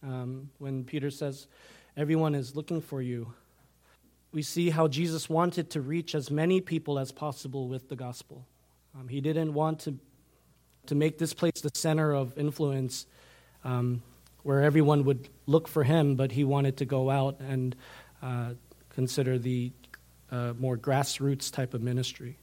um, 0.04 0.50
when 0.58 0.84
Peter 0.84 1.10
says, 1.10 1.48
Everyone 1.96 2.34
is 2.34 2.56
looking 2.56 2.82
for 2.82 3.02
you, 3.02 3.34
we 4.32 4.42
see 4.42 4.70
how 4.70 4.88
Jesus 4.88 5.30
wanted 5.30 5.72
to 5.72 5.82
reach 5.82 6.14
as 6.14 6.30
many 6.30 6.62
people 6.62 7.00
as 7.00 7.12
possible 7.12 7.68
with 7.68 7.90
the 7.90 7.96
gospel. 7.96 8.46
Um, 8.98 9.08
he 9.08 9.22
didn't 9.22 9.54
want 9.54 9.80
to, 9.82 9.98
to 10.88 10.96
make 10.96 11.18
this 11.18 11.34
place 11.34 11.62
the 11.62 11.72
center 11.74 12.14
of 12.14 12.38
influence 12.38 13.06
um, 13.64 14.04
where 14.44 14.62
everyone 14.62 15.04
would 15.06 15.30
look 15.48 15.68
for 15.68 15.84
him, 15.84 16.16
but 16.16 16.32
he 16.32 16.44
wanted 16.44 16.78
to 16.78 16.86
go 16.86 17.10
out 17.10 17.40
and 17.40 17.76
uh, 18.22 18.52
consider 18.90 19.38
the 19.38 19.72
uh, 20.32 20.54
more 20.58 20.78
grassroots 20.78 21.52
type 21.52 21.74
of 21.74 21.82
ministry. 21.82 22.38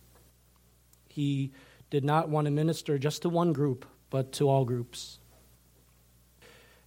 He 1.08 1.52
did 1.90 2.04
not 2.04 2.28
want 2.28 2.46
to 2.46 2.50
minister 2.50 2.98
just 2.98 3.22
to 3.22 3.28
one 3.28 3.52
group, 3.52 3.86
but 4.10 4.32
to 4.32 4.48
all 4.48 4.64
groups. 4.64 5.18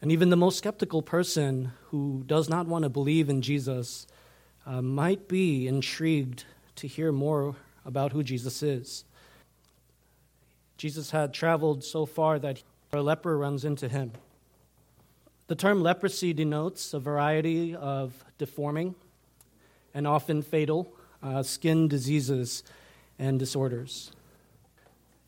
And 0.02 0.12
even 0.12 0.30
the 0.30 0.38
most 0.38 0.58
skeptical 0.58 1.02
person 1.02 1.72
who 1.88 2.24
does 2.26 2.50
not 2.50 2.68
want 2.68 2.84
to 2.84 2.90
believe 2.90 3.30
in 3.30 3.42
Jesus 3.42 4.08
uh, 4.70 4.84
might 4.84 5.28
be 5.28 5.68
intrigued 5.68 6.44
to 6.76 6.88
hear 6.88 7.12
more 7.12 7.56
about 7.86 8.12
who 8.12 8.22
Jesus 8.22 8.62
is. 8.62 9.04
Jesus 10.78 11.10
had 11.10 11.34
traveled 11.34 11.84
so 11.84 12.06
far 12.06 12.38
that 12.38 12.62
a 12.94 13.02
leper 13.02 13.36
runs 13.36 13.66
into 13.66 13.90
him. 13.90 14.12
The 15.48 15.56
term 15.56 15.82
leprosy 15.82 16.34
denotes 16.34 16.94
a 16.94 17.00
variety 17.00 17.76
of 17.76 18.24
deforming 18.38 18.94
and 19.96 20.06
often 20.06 20.44
fatal 20.44 20.94
uh, 21.24 21.42
skin 21.42 21.88
diseases 21.88 22.64
and 23.18 23.40
disorders. 23.40 24.12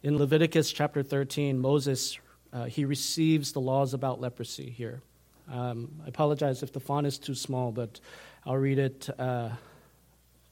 In 0.04 0.18
Leviticus 0.18 0.72
chapter 0.72 1.02
13, 1.02 1.60
Moses 1.60 2.20
uh, 2.54 2.66
he 2.66 2.86
receives 2.86 3.54
the 3.54 3.62
laws 3.62 3.94
about 3.94 4.22
leprosy 4.22 4.70
here. 4.70 5.02
Um, 5.52 5.90
I 6.06 6.10
apologize 6.10 6.64
if 6.64 6.72
the 6.72 6.80
font 6.80 7.08
is 7.08 7.18
too 7.18 7.36
small, 7.36 7.72
but 7.72 8.00
I'll 8.46 8.58
read 8.58 8.80
it 8.80 9.10
uh, 9.20 9.50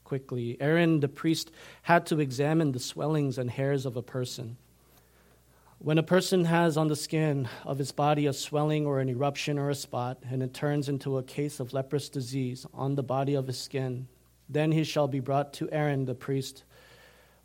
quickly. 0.04 0.58
Aaron 0.60 1.00
the 1.00 1.08
priest 1.08 1.52
had 1.82 2.06
to 2.08 2.20
examine 2.20 2.72
the 2.72 2.80
swellings 2.80 3.38
and 3.38 3.50
hairs 3.50 3.86
of 3.86 3.98
a 3.98 4.04
person. 4.04 4.58
When 5.80 5.98
a 5.98 6.04
person 6.04 6.46
has 6.46 6.78
on 6.78 6.88
the 6.90 6.96
skin 6.96 7.48
of 7.66 7.78
his 7.78 7.92
body 7.92 8.26
a 8.28 8.34
swelling 8.34 8.86
or 8.86 9.00
an 9.00 9.10
eruption 9.10 9.58
or 9.58 9.70
a 9.70 9.76
spot, 9.76 10.18
and 10.30 10.44
it 10.44 10.54
turns 10.54 10.90
into 10.90 11.18
a 11.18 11.24
case 11.24 11.60
of 11.60 11.74
leprous 11.74 12.10
disease 12.10 12.66
on 12.74 12.96
the 12.96 13.04
body 13.04 13.34
of 13.34 13.48
his 13.48 13.58
skin, 13.60 14.08
then 14.50 14.72
he 14.72 14.84
shall 14.84 15.08
be 15.08 15.20
brought 15.20 15.54
to 15.54 15.70
Aaron 15.72 16.06
the 16.06 16.16
priest, 16.16 16.64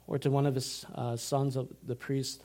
or 0.07 0.19
to 0.19 0.31
one 0.31 0.47
of 0.47 0.57
his 0.57 0.85
uh, 0.95 1.17
sons 1.17 1.55
of 1.55 1.69
the 1.87 1.95
priest. 1.95 2.43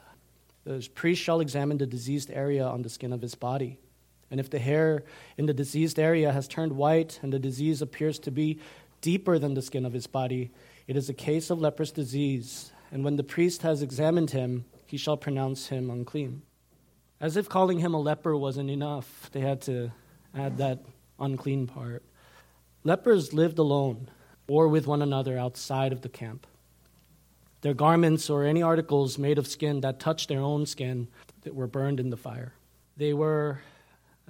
The 0.63 0.88
priest 0.94 1.22
shall 1.22 1.39
examine 1.39 1.79
the 1.79 1.88
diseased 1.88 2.29
area 2.32 2.65
on 2.65 2.84
the 2.84 2.89
skin 2.89 3.12
of 3.12 3.22
his 3.22 3.36
body. 3.36 3.79
And 4.31 4.39
if 4.39 4.50
the 4.50 4.59
hair 4.59 5.03
in 5.38 5.45
the 5.45 5.53
diseased 5.53 6.00
area 6.00 6.31
has 6.31 6.48
turned 6.48 6.74
white 6.74 7.19
and 7.21 7.33
the 7.33 7.39
disease 7.39 7.81
appears 7.81 8.19
to 8.19 8.31
be 8.31 8.59
deeper 9.01 9.39
than 9.39 9.53
the 9.53 9.62
skin 9.62 9.86
of 9.86 9.93
his 9.93 10.07
body, 10.07 10.51
it 10.88 10.95
is 10.95 11.09
a 11.09 11.13
case 11.13 11.50
of 11.50 11.59
leprous 11.59 11.91
disease. 11.91 12.71
And 12.91 13.03
when 13.03 13.15
the 13.15 13.24
priest 13.24 13.62
has 13.63 13.81
examined 13.81 14.31
him, 14.31 14.65
he 14.86 14.98
shall 14.98 15.17
pronounce 15.17 15.67
him 15.67 15.89
unclean. 15.89 16.41
As 17.21 17.38
if 17.38 17.50
calling 17.50 17.79
him 17.79 17.93
a 17.93 18.00
leper 18.00 18.36
wasn't 18.36 18.69
enough, 18.69 19.29
they 19.31 19.41
had 19.41 19.62
to 19.63 19.91
add 20.33 20.57
that 20.57 20.79
unclean 21.19 21.67
part. 21.67 22.03
Lepers 22.83 23.33
lived 23.33 23.59
alone 23.59 24.09
or 24.48 24.67
with 24.67 24.88
one 24.88 25.01
another 25.01 25.38
outside 25.38 25.91
of 25.91 26.01
the 26.01 26.09
camp. 26.09 26.48
Their 27.62 27.74
garments 27.74 28.29
or 28.29 28.45
any 28.45 28.62
articles 28.62 29.17
made 29.17 29.38
of 29.38 29.48
skin 29.48 29.81
that 29.81 30.00
touched 30.00 30.29
their 30.29 30.39
own 30.39 30.65
skin 30.65 31.09
that 31.41 31.53
were 31.53 31.67
burned 31.67 32.00
in 32.00 32.09
the 32.09 32.17
fire. 32.17 32.53
They 32.95 33.13
were 33.13 33.59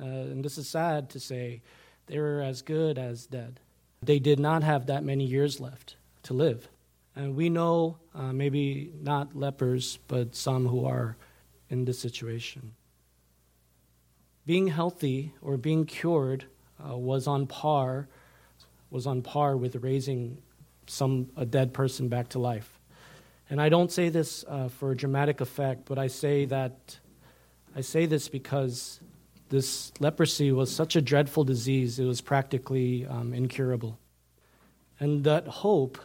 uh, 0.02 0.06
and 0.06 0.44
this 0.44 0.58
is 0.58 0.68
sad 0.68 1.10
to 1.12 1.20
say, 1.20 1.62
they 2.08 2.20
were 2.20 2.42
as 2.42 2.62
good 2.62 2.98
as 2.98 3.26
dead. 3.26 3.60
They 4.02 4.20
did 4.20 4.40
not 4.40 4.64
have 4.64 4.88
that 4.88 5.04
many 5.04 5.26
years 5.26 5.60
left 5.60 5.96
to 6.24 6.34
live. 6.34 6.70
And 7.16 7.36
we 7.36 7.50
know, 7.50 7.98
uh, 8.16 8.32
maybe 8.32 8.92
not 9.02 9.36
lepers, 9.36 10.00
but 10.08 10.36
some 10.36 10.68
who 10.68 10.86
are 10.86 11.18
in 11.70 11.86
this 11.86 12.00
situation. 12.00 12.74
Being 14.46 14.68
healthy 14.68 15.34
or 15.42 15.58
being 15.58 15.86
cured 15.86 16.46
uh, 16.84 16.98
was 16.98 17.28
on 17.28 17.46
par 17.46 18.08
was 18.90 19.06
on 19.06 19.22
par 19.22 19.56
with 19.56 19.76
raising 19.78 20.38
some 20.88 21.30
a 21.38 21.46
dead 21.46 21.74
person 21.74 22.08
back 22.08 22.30
to 22.30 22.40
life. 22.40 22.80
And 23.50 23.62
I 23.62 23.70
don't 23.70 23.92
say 23.92 24.10
this 24.10 24.46
uh, 24.48 24.70
for 24.70 24.94
dramatic 24.96 25.42
effect, 25.42 25.86
but 25.86 25.98
I 25.98 26.08
say 26.08 26.46
that 26.46 26.98
I 27.76 27.82
say 27.82 28.06
this 28.06 28.30
because 28.30 29.00
this 29.50 29.92
leprosy 30.00 30.52
was 30.52 30.74
such 30.74 30.96
a 30.96 31.02
dreadful 31.02 31.44
disease, 31.44 32.00
it 32.00 32.06
was 32.06 32.22
practically 32.22 33.06
um, 33.06 33.34
incurable. 33.34 34.00
And 35.00 35.24
that 35.24 35.48
hope, 35.48 35.98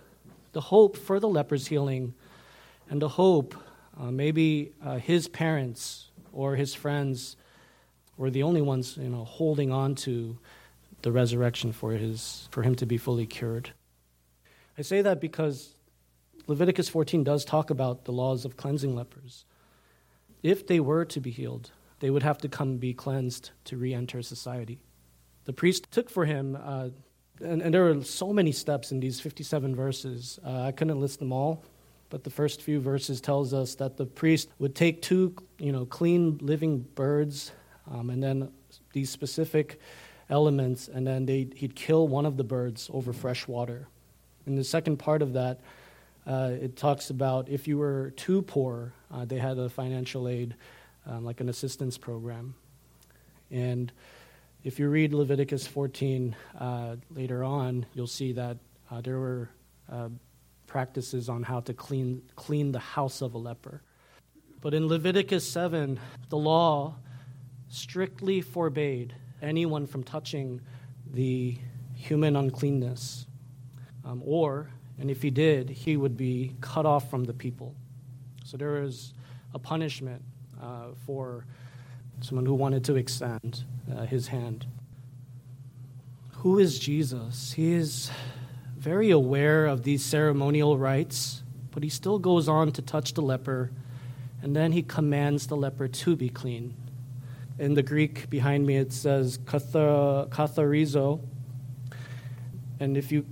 the 0.53 0.61
hope 0.61 0.97
for 0.97 1.21
the 1.21 1.29
leper's 1.29 1.67
healing, 1.67 2.15
and 2.89 3.01
the 3.01 3.09
hope 3.09 3.55
uh, 4.01 4.11
maybe 4.11 4.73
uh, 4.85 4.97
his 4.97 5.29
parents 5.29 6.11
or 6.33 6.57
his 6.57 6.75
friends 6.75 7.37
were 8.17 8.31
the 8.31 8.43
only 8.43 8.63
ones 8.63 8.97
you 8.97 9.09
know, 9.09 9.25
holding 9.25 9.71
on 9.71 9.95
to 9.95 10.39
the 11.03 11.13
resurrection 11.13 11.73
for, 11.73 11.93
his, 11.93 12.49
for 12.51 12.63
him 12.63 12.75
to 12.77 12.87
be 12.87 12.97
fully 12.97 13.27
cured. 13.27 13.71
I 14.79 14.83
say 14.83 15.03
that 15.03 15.21
because 15.21 15.75
Leviticus 16.47 16.89
14 16.89 17.25
does 17.25 17.45
talk 17.45 17.71
about 17.71 18.05
the 18.05 18.13
laws 18.13 18.45
of 18.45 18.57
cleansing 18.57 18.95
lepers. 18.95 19.45
If 20.43 20.67
they 20.67 20.81
were 20.81 21.05
to 21.07 21.21
be 21.21 21.31
healed, 21.31 21.71
they 22.05 22.11
would 22.11 22.23
have 22.23 22.37
to 22.37 22.51
come 22.51 22.77
be 22.77 22.93
cleansed 22.93 23.53
to 23.65 23.79
re 23.79 23.95
enter 23.95 24.21
society. 24.21 24.79
The 25.47 25.55
priest 25.55 25.91
took 25.91 26.11
for 26.11 26.27
him, 26.27 26.55
uh, 26.55 26.91
and, 27.41 27.63
and, 27.63 27.73
there 27.73 27.89
are 27.89 28.05
so 28.05 28.31
many 28.31 28.53
steps 28.53 28.93
in 28.93 29.01
these 29.01 29.21
57 29.21 29.75
verses. 29.75 30.39
Uh, 30.45 30.65
I 30.65 30.73
couldn't 30.73 31.01
list 31.01 31.19
them 31.19 31.33
all, 31.33 31.65
but 32.11 32.23
the 32.23 32.29
first 32.29 32.61
few 32.61 32.79
verses 32.79 33.23
tells 33.23 33.55
us 33.55 33.77
that 33.77 33.97
the 33.97 34.05
priest 34.05 34.51
would 34.59 34.75
take 34.75 35.01
two, 35.01 35.35
you 35.59 35.73
know, 35.73 35.87
clean 35.87 36.37
living 36.43 36.81
birds, 36.95 37.53
um, 37.91 38.11
and 38.11 38.23
then 38.23 38.53
these 38.93 39.09
specific 39.09 39.81
elements, 40.29 40.89
and 40.89 41.07
then 41.07 41.27
he'd 41.27 41.75
kill 41.75 42.07
one 42.07 42.27
of 42.27 42.37
the 42.37 42.45
birds 42.45 42.91
over 42.93 43.15
fresh 43.15 43.49
water. 43.49 43.89
In 44.47 44.57
the 44.57 44.65
second 44.65 44.99
part 44.99 45.23
of 45.23 45.33
that, 45.33 45.61
uh, 46.27 46.51
it 46.53 46.77
talks 46.77 47.09
about 47.09 47.49
if 47.49 47.67
you 47.67 47.79
were 47.79 48.11
too 48.11 48.43
poor, 48.43 48.93
uh, 49.11 49.25
they 49.25 49.39
had 49.39 49.57
a 49.57 49.71
financial 49.71 50.29
aid, 50.29 50.55
um, 51.07 51.25
like 51.25 51.41
an 51.41 51.49
assistance 51.49 51.99
program. 51.99 52.55
And 53.51 53.93
if 54.63 54.79
you 54.79 54.89
read 54.89 55.13
Leviticus 55.13 55.67
14 55.67 56.35
uh, 56.59 56.97
later 57.11 57.45
on, 57.45 57.87
you'll 57.95 58.07
see 58.07 58.33
that 58.33 58.57
uh, 58.91 59.01
there 59.01 59.19
were 59.19 59.51
uh, 59.91 60.09
practices 60.67 61.29
on 61.29 61.43
how 61.43 61.61
to 61.61 61.75
clean, 61.75 62.23
clean 62.37 62.73
the 62.73 62.79
house 62.79 63.21
of 63.21 63.35
a 63.35 63.39
leper. 63.39 63.83
But 64.61 64.73
in 64.73 64.89
Leviticus 64.89 65.49
7, 65.49 66.01
the 66.31 66.39
law 66.39 66.97
strictly 67.69 68.41
forbade 68.41 69.15
anyone 69.43 69.87
from 69.87 70.03
touching 70.03 70.61
the 71.13 71.59
human 71.95 72.35
uncleanness. 72.35 73.27
Um, 74.05 74.23
or, 74.25 74.71
and 74.99 75.11
if 75.11 75.23
he 75.23 75.31
did, 75.31 75.69
he 75.69 75.97
would 75.97 76.17
be 76.17 76.55
cut 76.61 76.87
off 76.87 77.11
from 77.11 77.25
the 77.25 77.35
people. 77.35 77.75
So 78.45 78.57
there 78.57 78.83
is 78.83 79.13
a 79.53 79.59
punishment 79.59 80.23
for 81.07 81.45
someone 82.21 82.47
who 82.47 82.55
wanted 82.55 82.85
to 82.85 82.97
extend 82.97 83.65
uh, 83.95 84.07
his 84.07 84.29
hand. 84.29 84.67
Who 86.39 86.59
is 86.59 86.79
Jesus? 86.79 87.53
He 87.53 87.73
is 87.73 88.11
very 88.77 89.11
aware 89.11 89.67
of 89.67 89.83
these 89.83 90.05
ceremonial 90.05 90.77
rites, 90.79 91.43
but 91.71 91.83
he 91.83 91.89
still 91.89 92.19
goes 92.19 92.49
on 92.49 92.73
to 92.73 92.83
touch 92.83 93.15
the 93.15 93.23
leper 93.23 93.71
and 94.45 94.55
then 94.55 94.73
he 94.73 94.83
commands 94.83 95.47
the 95.47 95.57
leper 95.57 95.89
to 95.89 96.17
be 96.17 96.29
clean. 96.29 96.75
In 97.59 97.73
the 97.73 97.83
Greek 97.83 98.29
behind 98.29 98.67
me, 98.67 98.77
it 98.77 98.93
says 98.93 99.39
katharizo. 99.39 101.21
And 102.79 102.99
if 102.99 103.11
you 103.11 103.25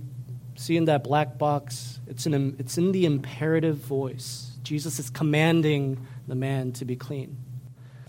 see 0.55 0.75
in 0.75 0.85
that 0.85 1.03
black 1.03 1.37
box, 1.37 1.99
it's 2.07 2.25
in, 2.25 2.55
it's 2.57 2.79
in 2.79 2.93
the 2.93 3.05
imperative 3.05 3.77
voice. 3.77 4.52
Jesus 4.63 4.97
is 4.97 5.09
commanding 5.09 6.07
the 6.27 6.35
man 6.35 6.71
to 6.73 6.85
be 6.85 6.95
clean. 6.95 7.37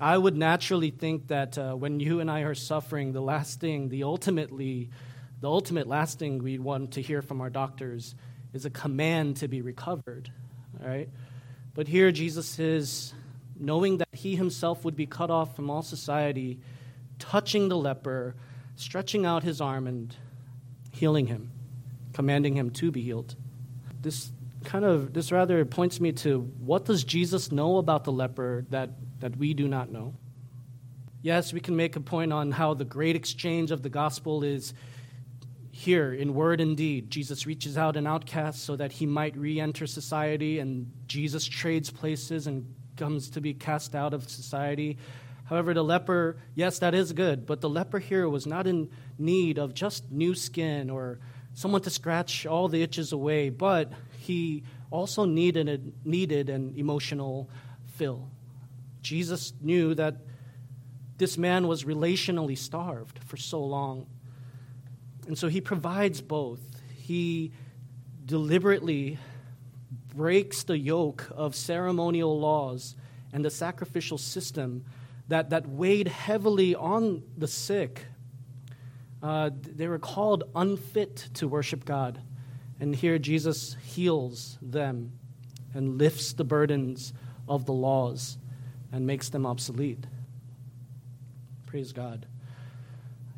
I 0.00 0.16
would 0.16 0.36
naturally 0.36 0.90
think 0.90 1.28
that 1.28 1.58
uh, 1.58 1.74
when 1.74 2.00
you 2.00 2.20
and 2.20 2.30
I 2.30 2.40
are 2.40 2.54
suffering, 2.54 3.12
the 3.12 3.20
last 3.20 3.60
thing, 3.60 3.88
the 3.88 4.04
ultimately, 4.04 4.90
the 5.40 5.48
ultimate 5.48 5.86
last 5.86 6.18
thing 6.18 6.42
we 6.42 6.58
want 6.58 6.92
to 6.92 7.02
hear 7.02 7.22
from 7.22 7.40
our 7.40 7.50
doctors 7.50 8.14
is 8.52 8.64
a 8.64 8.70
command 8.70 9.36
to 9.38 9.48
be 9.48 9.62
recovered. 9.62 10.30
All 10.80 10.88
right? 10.88 11.08
But 11.74 11.88
here 11.88 12.12
Jesus 12.12 12.58
is, 12.58 13.14
knowing 13.58 13.98
that 13.98 14.08
he 14.12 14.36
himself 14.36 14.84
would 14.84 14.96
be 14.96 15.06
cut 15.06 15.30
off 15.30 15.56
from 15.56 15.70
all 15.70 15.82
society, 15.82 16.60
touching 17.18 17.68
the 17.68 17.76
leper, 17.76 18.34
stretching 18.76 19.26
out 19.26 19.42
his 19.42 19.60
arm 19.60 19.86
and 19.86 20.14
healing 20.92 21.26
him, 21.26 21.50
commanding 22.12 22.56
him 22.56 22.70
to 22.70 22.90
be 22.90 23.02
healed. 23.02 23.34
This 24.00 24.30
kind 24.64 24.84
of 24.84 25.12
this 25.12 25.30
rather 25.30 25.64
points 25.64 26.00
me 26.00 26.12
to 26.12 26.40
what 26.58 26.84
does 26.84 27.04
Jesus 27.04 27.52
know 27.52 27.78
about 27.78 28.04
the 28.04 28.12
leper 28.12 28.66
that, 28.70 28.90
that 29.20 29.36
we 29.36 29.54
do 29.54 29.68
not 29.68 29.90
know? 29.90 30.14
Yes, 31.22 31.52
we 31.52 31.60
can 31.60 31.76
make 31.76 31.96
a 31.96 32.00
point 32.00 32.32
on 32.32 32.52
how 32.52 32.74
the 32.74 32.84
great 32.84 33.16
exchange 33.16 33.70
of 33.70 33.82
the 33.82 33.88
gospel 33.88 34.42
is 34.42 34.74
here, 35.74 36.14
in 36.14 36.34
word 36.34 36.60
and 36.60 36.76
deed, 36.76 37.10
Jesus 37.10 37.46
reaches 37.46 37.76
out 37.76 37.96
an 37.96 38.06
outcast 38.06 38.64
so 38.64 38.76
that 38.76 38.92
he 38.92 39.06
might 39.06 39.36
re 39.36 39.58
enter 39.58 39.88
society, 39.88 40.60
and 40.60 40.92
Jesus 41.08 41.44
trades 41.44 41.90
places 41.90 42.46
and 42.46 42.72
comes 42.96 43.30
to 43.30 43.40
be 43.40 43.54
cast 43.54 43.96
out 43.96 44.14
of 44.14 44.30
society. 44.30 44.98
However, 45.46 45.74
the 45.74 45.82
leper, 45.82 46.36
yes, 46.54 46.78
that 46.78 46.94
is 46.94 47.12
good, 47.12 47.44
but 47.44 47.60
the 47.60 47.68
leper 47.68 47.98
here 47.98 48.28
was 48.28 48.46
not 48.46 48.68
in 48.68 48.88
need 49.18 49.58
of 49.58 49.74
just 49.74 50.12
new 50.12 50.36
skin 50.36 50.90
or 50.90 51.18
someone 51.54 51.82
to 51.82 51.90
scratch 51.90 52.46
all 52.46 52.68
the 52.68 52.80
itches 52.80 53.10
away, 53.10 53.50
but 53.50 53.92
he 54.24 54.64
also 54.90 55.24
needed, 55.24 55.92
needed 56.04 56.48
an 56.48 56.74
emotional 56.76 57.50
fill. 57.96 58.30
Jesus 59.02 59.52
knew 59.60 59.94
that 59.94 60.16
this 61.18 61.36
man 61.36 61.68
was 61.68 61.84
relationally 61.84 62.56
starved 62.56 63.18
for 63.24 63.36
so 63.36 63.62
long. 63.62 64.06
And 65.26 65.36
so 65.36 65.48
he 65.48 65.60
provides 65.60 66.20
both. 66.20 66.60
He 66.96 67.52
deliberately 68.24 69.18
breaks 70.14 70.62
the 70.62 70.78
yoke 70.78 71.30
of 71.34 71.54
ceremonial 71.54 72.40
laws 72.40 72.96
and 73.32 73.44
the 73.44 73.50
sacrificial 73.50 74.16
system 74.16 74.84
that, 75.28 75.50
that 75.50 75.68
weighed 75.68 76.08
heavily 76.08 76.74
on 76.74 77.22
the 77.36 77.48
sick. 77.48 78.06
Uh, 79.22 79.50
they 79.52 79.88
were 79.88 79.98
called 79.98 80.44
unfit 80.54 81.28
to 81.34 81.48
worship 81.48 81.84
God. 81.84 82.20
And 82.84 82.94
here 82.94 83.18
Jesus 83.18 83.76
heals 83.82 84.58
them 84.60 85.12
and 85.72 85.96
lifts 85.96 86.34
the 86.34 86.44
burdens 86.44 87.14
of 87.48 87.64
the 87.64 87.72
laws 87.72 88.36
and 88.92 89.06
makes 89.06 89.30
them 89.30 89.46
obsolete. 89.46 90.06
Praise 91.64 91.94
God. 91.94 92.26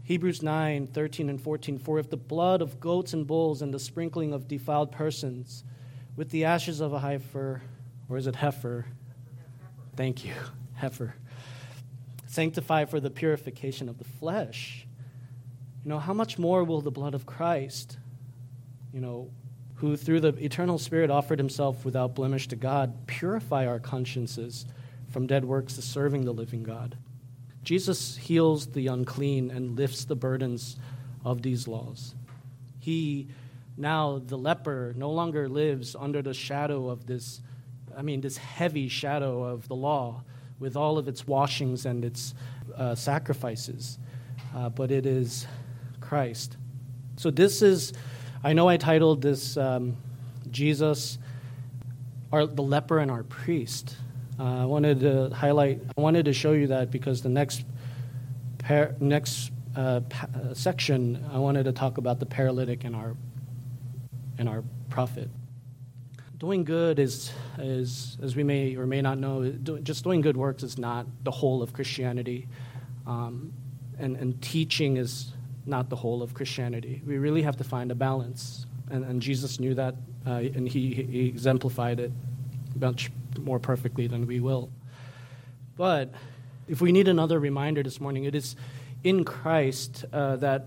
Hebrews 0.03 0.43
9, 0.43 0.89
13 0.89 1.29
and 1.31 1.41
14. 1.41 1.79
For 1.79 2.01
if 2.01 2.11
the 2.11 2.17
blood 2.17 2.61
of 2.61 2.81
goats 2.81 3.13
and 3.13 3.25
bulls 3.25 3.63
and 3.63 3.73
the 3.73 3.79
sprinkling 3.79 4.33
of 4.33 4.49
defiled 4.49 4.91
persons 4.91 5.63
with 6.17 6.31
the 6.31 6.45
ashes 6.45 6.81
of 6.81 6.93
a 6.93 6.99
heifer, 6.99 7.63
or 8.09 8.17
is 8.17 8.27
it 8.27 8.35
heifer? 8.35 8.87
Thank 9.95 10.25
you, 10.25 10.35
heifer. 10.75 11.15
Sanctify 12.27 12.87
for 12.87 12.99
the 12.99 13.11
purification 13.11 13.89
of 13.89 13.99
the 13.99 14.05
flesh. 14.19 14.89
You 15.85 15.91
know, 15.91 16.01
how 16.01 16.15
much 16.15 16.37
more 16.37 16.65
will 16.65 16.81
the 16.81 16.91
blood 16.91 17.15
of 17.15 17.27
Christ, 17.27 17.99
you 18.97 19.03
know, 19.03 19.31
who 19.75 19.95
through 19.95 20.21
the 20.21 20.29
eternal 20.43 20.79
Spirit 20.79 21.11
offered 21.11 21.39
himself 21.39 21.85
without 21.85 22.15
blemish 22.15 22.49
to 22.49 22.57
God, 22.57 23.07
purify 23.07 23.67
our 23.67 23.79
consciences 23.79 24.65
from 25.11 25.27
dead 25.27 25.45
works 25.45 25.75
to 25.75 25.83
serving 25.83 26.25
the 26.25 26.33
living 26.33 26.63
God? 26.63 26.97
Jesus 27.63 28.17
heals 28.17 28.69
the 28.69 28.87
unclean 28.87 29.51
and 29.51 29.77
lifts 29.77 30.07
the 30.07 30.17
burdens 30.17 30.79
of 31.27 31.43
these 31.43 31.69
laws. 31.69 32.15
He, 32.81 33.29
now 33.77 34.23
the 34.27 34.39
leper, 34.39 34.95
no 34.97 35.11
longer 35.11 35.47
lives 35.47 35.95
under 35.95 36.23
the 36.23 36.33
shadow 36.33 36.89
of 36.89 37.05
this, 37.05 37.43
I 37.95 38.01
mean, 38.01 38.23
this 38.23 38.39
heavy 38.39 38.89
shadow 38.89 39.45
of 39.45 39.69
the 39.69 39.77
law 39.77 40.23
with 40.59 40.75
all 40.75 40.97
of 40.97 41.07
its 41.07 41.27
washings 41.27 41.85
and 41.85 42.03
its 42.03 42.33
uh, 42.75 42.95
sacrifices, 42.95 43.99
uh, 44.57 44.71
but 44.71 44.91
it 44.91 45.05
is 45.05 45.47
Christ. 46.01 46.57
So 47.17 47.31
this 47.31 47.61
is, 47.61 47.93
I 48.47 48.53
know 48.53 48.69
I 48.69 48.77
titled 48.77 49.23
this 49.23 49.57
um, 49.57 49.97
Jesus, 50.53 51.19
our, 52.31 52.47
the 52.47 52.63
leper 52.63 53.01
and 53.01 53.11
our 53.11 53.25
priest. 53.25 53.97
Uh, 54.39 54.63
I 54.63 54.65
wanted 54.67 55.01
to 55.01 55.31
highlight, 55.31 55.81
I 55.99 56.01
wanted 56.01 56.27
to 56.27 56.33
show 56.33 56.53
you 56.53 56.69
that 56.69 56.93
because 56.93 57.23
the 57.23 57.29
next, 57.29 57.65
par, 58.59 58.95
next 59.01 59.51
uh, 59.75 59.99
pa- 60.09 60.29
uh, 60.33 60.55
section, 60.55 61.29
I 61.33 61.39
wanted 61.39 61.65
to 61.65 61.73
talk 61.73 61.99
about 61.99 62.21
the 62.21 62.27
paralytic 62.27 62.85
and 62.85 62.95
our, 62.95 63.17
and 64.39 64.49
our 64.49 64.63
prophet. 64.91 65.29
Doing 66.39 66.63
good 66.63 67.01
is, 67.01 67.33
is, 67.59 68.17
as 68.23 68.37
we 68.37 68.45
may 68.45 68.77
or 68.77 68.87
may 68.87 69.03
not 69.03 69.19
know, 69.19 69.51
do, 69.51 69.81
just 69.81 70.05
doing 70.05 70.21
good 70.21 70.37
works 70.37 70.63
is 70.63 70.79
not 70.79 71.09
the 71.25 71.33
whole 71.33 71.65
of 71.65 71.73
Christianity. 71.73 72.47
Um, 73.09 73.53
and, 73.99 74.17
and 74.17 74.41
teaching 74.41 74.99
is 74.99 75.33
not 75.67 75.91
the 75.91 75.97
whole 75.97 76.23
of 76.23 76.35
Christianity. 76.35 77.03
We 77.05 77.19
really 77.19 77.43
have 77.43 77.57
to 77.57 77.65
find 77.65 77.91
a 77.91 77.95
balance. 77.95 78.67
And, 78.91 79.05
and 79.05 79.21
Jesus 79.21 79.59
knew 79.59 79.75
that, 79.75 79.97
uh, 80.27 80.31
and 80.31 80.69
he, 80.69 80.95
he 80.95 81.27
exemplified 81.27 82.01
it 82.01 82.13
much 82.79 83.11
more 83.39 83.59
perfectly 83.59 84.07
than 84.07 84.27
we 84.27 84.41
will. 84.41 84.71
But 85.77 86.13
if 86.69 86.81
we 86.81 86.93
need 86.93 87.09
another 87.09 87.39
reminder 87.39 87.83
this 87.83 88.01
morning, 88.01 88.25
it 88.25 88.35
is 88.35 88.57
in 89.05 89.25
Christ 89.25 90.05
uh, 90.13 90.37
that 90.37 90.67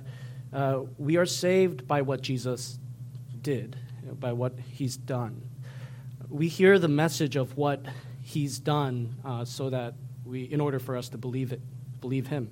uh, 0.53 0.81
we 0.97 1.17
are 1.17 1.25
saved 1.25 1.87
by 1.87 2.01
what 2.01 2.21
Jesus 2.21 2.77
did, 3.41 3.77
by 4.19 4.33
what 4.33 4.53
he's 4.71 4.97
done. 4.97 5.41
We 6.29 6.47
hear 6.47 6.77
the 6.77 6.87
message 6.87 7.35
of 7.35 7.57
what 7.57 7.85
he's 8.21 8.59
done 8.59 9.15
uh, 9.25 9.45
so 9.45 9.69
that 9.69 9.95
we, 10.25 10.43
in 10.43 10.61
order 10.61 10.79
for 10.79 10.95
us 10.95 11.09
to 11.09 11.17
believe 11.17 11.51
it, 11.51 11.61
believe 12.01 12.27
him. 12.27 12.49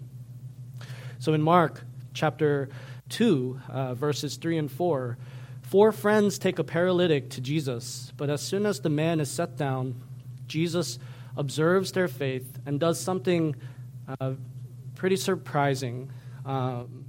So 1.20 1.34
in 1.34 1.42
Mark 1.42 1.84
chapter 2.18 2.68
2, 3.10 3.62
uh, 3.70 3.94
verses 3.94 4.38
3 4.38 4.58
and 4.58 4.72
4, 4.72 5.18
four 5.62 5.92
friends 5.92 6.40
take 6.40 6.58
a 6.58 6.64
paralytic 6.64 7.30
to 7.30 7.42
Jesus, 7.42 8.12
but 8.18 8.30
as 8.30 8.42
soon 8.42 8.66
as 8.66 8.80
the 8.80 8.90
man 8.90 9.20
is 9.20 9.30
set 9.30 9.56
down, 9.56 10.02
Jesus 10.48 10.98
observes 11.36 11.92
their 11.92 12.08
faith 12.08 12.58
and 12.66 12.80
does 12.80 13.00
something 13.00 13.56
uh, 14.20 14.32
pretty 14.96 15.16
surprising. 15.16 16.10
Um, 16.44 17.06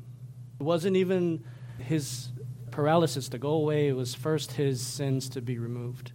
it 0.61 0.63
wasn't 0.63 0.97
even 0.97 1.43
his 1.79 2.29
paralysis 2.71 3.31
to 3.31 3.39
go 3.39 3.53
away, 3.53 3.89
it 3.89 3.97
was 3.97 4.15
first 4.15 4.53
his 4.53 4.87
sins 4.87 5.31
to 5.31 5.41
be 5.41 5.59
removed. 5.59 6.13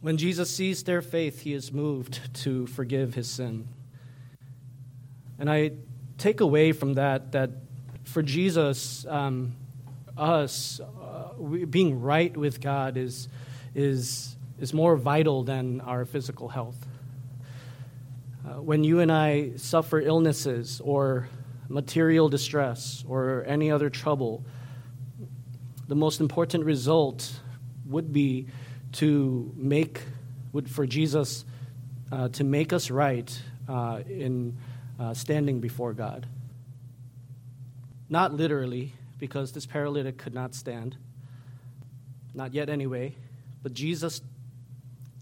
When 0.00 0.16
Jesus 0.16 0.54
sees 0.54 0.84
their 0.84 1.02
faith, 1.02 1.40
he 1.40 1.54
is 1.54 1.72
moved 1.72 2.34
to 2.42 2.68
forgive 2.68 3.14
his 3.14 3.28
sin. 3.28 3.66
And 5.40 5.50
I 5.50 5.72
take 6.18 6.40
away 6.40 6.70
from 6.70 6.94
that 6.94 7.32
that 7.32 7.50
for 8.04 8.22
Jesus, 8.22 9.06
um, 9.08 9.54
us 10.16 10.80
uh, 10.80 11.30
we, 11.38 11.64
being 11.64 12.00
right 12.00 12.36
with 12.36 12.60
God 12.60 12.96
is, 12.96 13.28
is, 13.74 14.36
is 14.60 14.74
more 14.74 14.96
vital 14.96 15.42
than 15.44 15.80
our 15.80 16.04
physical 16.04 16.48
health. 16.48 16.76
Uh, 18.44 18.60
when 18.60 18.84
you 18.84 19.00
and 19.00 19.10
I 19.10 19.52
suffer 19.56 20.00
illnesses 20.00 20.80
or 20.84 21.28
material 21.68 22.28
distress 22.28 23.04
or 23.08 23.44
any 23.46 23.70
other 23.70 23.88
trouble, 23.88 24.44
the 25.88 25.94
most 25.94 26.20
important 26.20 26.64
result 26.64 27.32
would 27.86 28.12
be 28.12 28.46
to 28.92 29.52
make, 29.56 30.02
would 30.52 30.68
for 30.68 30.86
Jesus 30.86 31.44
uh, 32.10 32.28
to 32.28 32.44
make 32.44 32.72
us 32.72 32.90
right 32.90 33.42
uh, 33.68 34.00
in 34.08 34.56
uh, 35.00 35.14
standing 35.14 35.60
before 35.60 35.92
God. 35.92 36.26
Not 38.12 38.34
literally, 38.34 38.92
because 39.18 39.52
this 39.52 39.64
paralytic 39.64 40.18
could 40.18 40.34
not 40.34 40.54
stand. 40.54 40.98
Not 42.34 42.52
yet, 42.52 42.68
anyway. 42.68 43.16
But 43.62 43.72
Jesus 43.72 44.20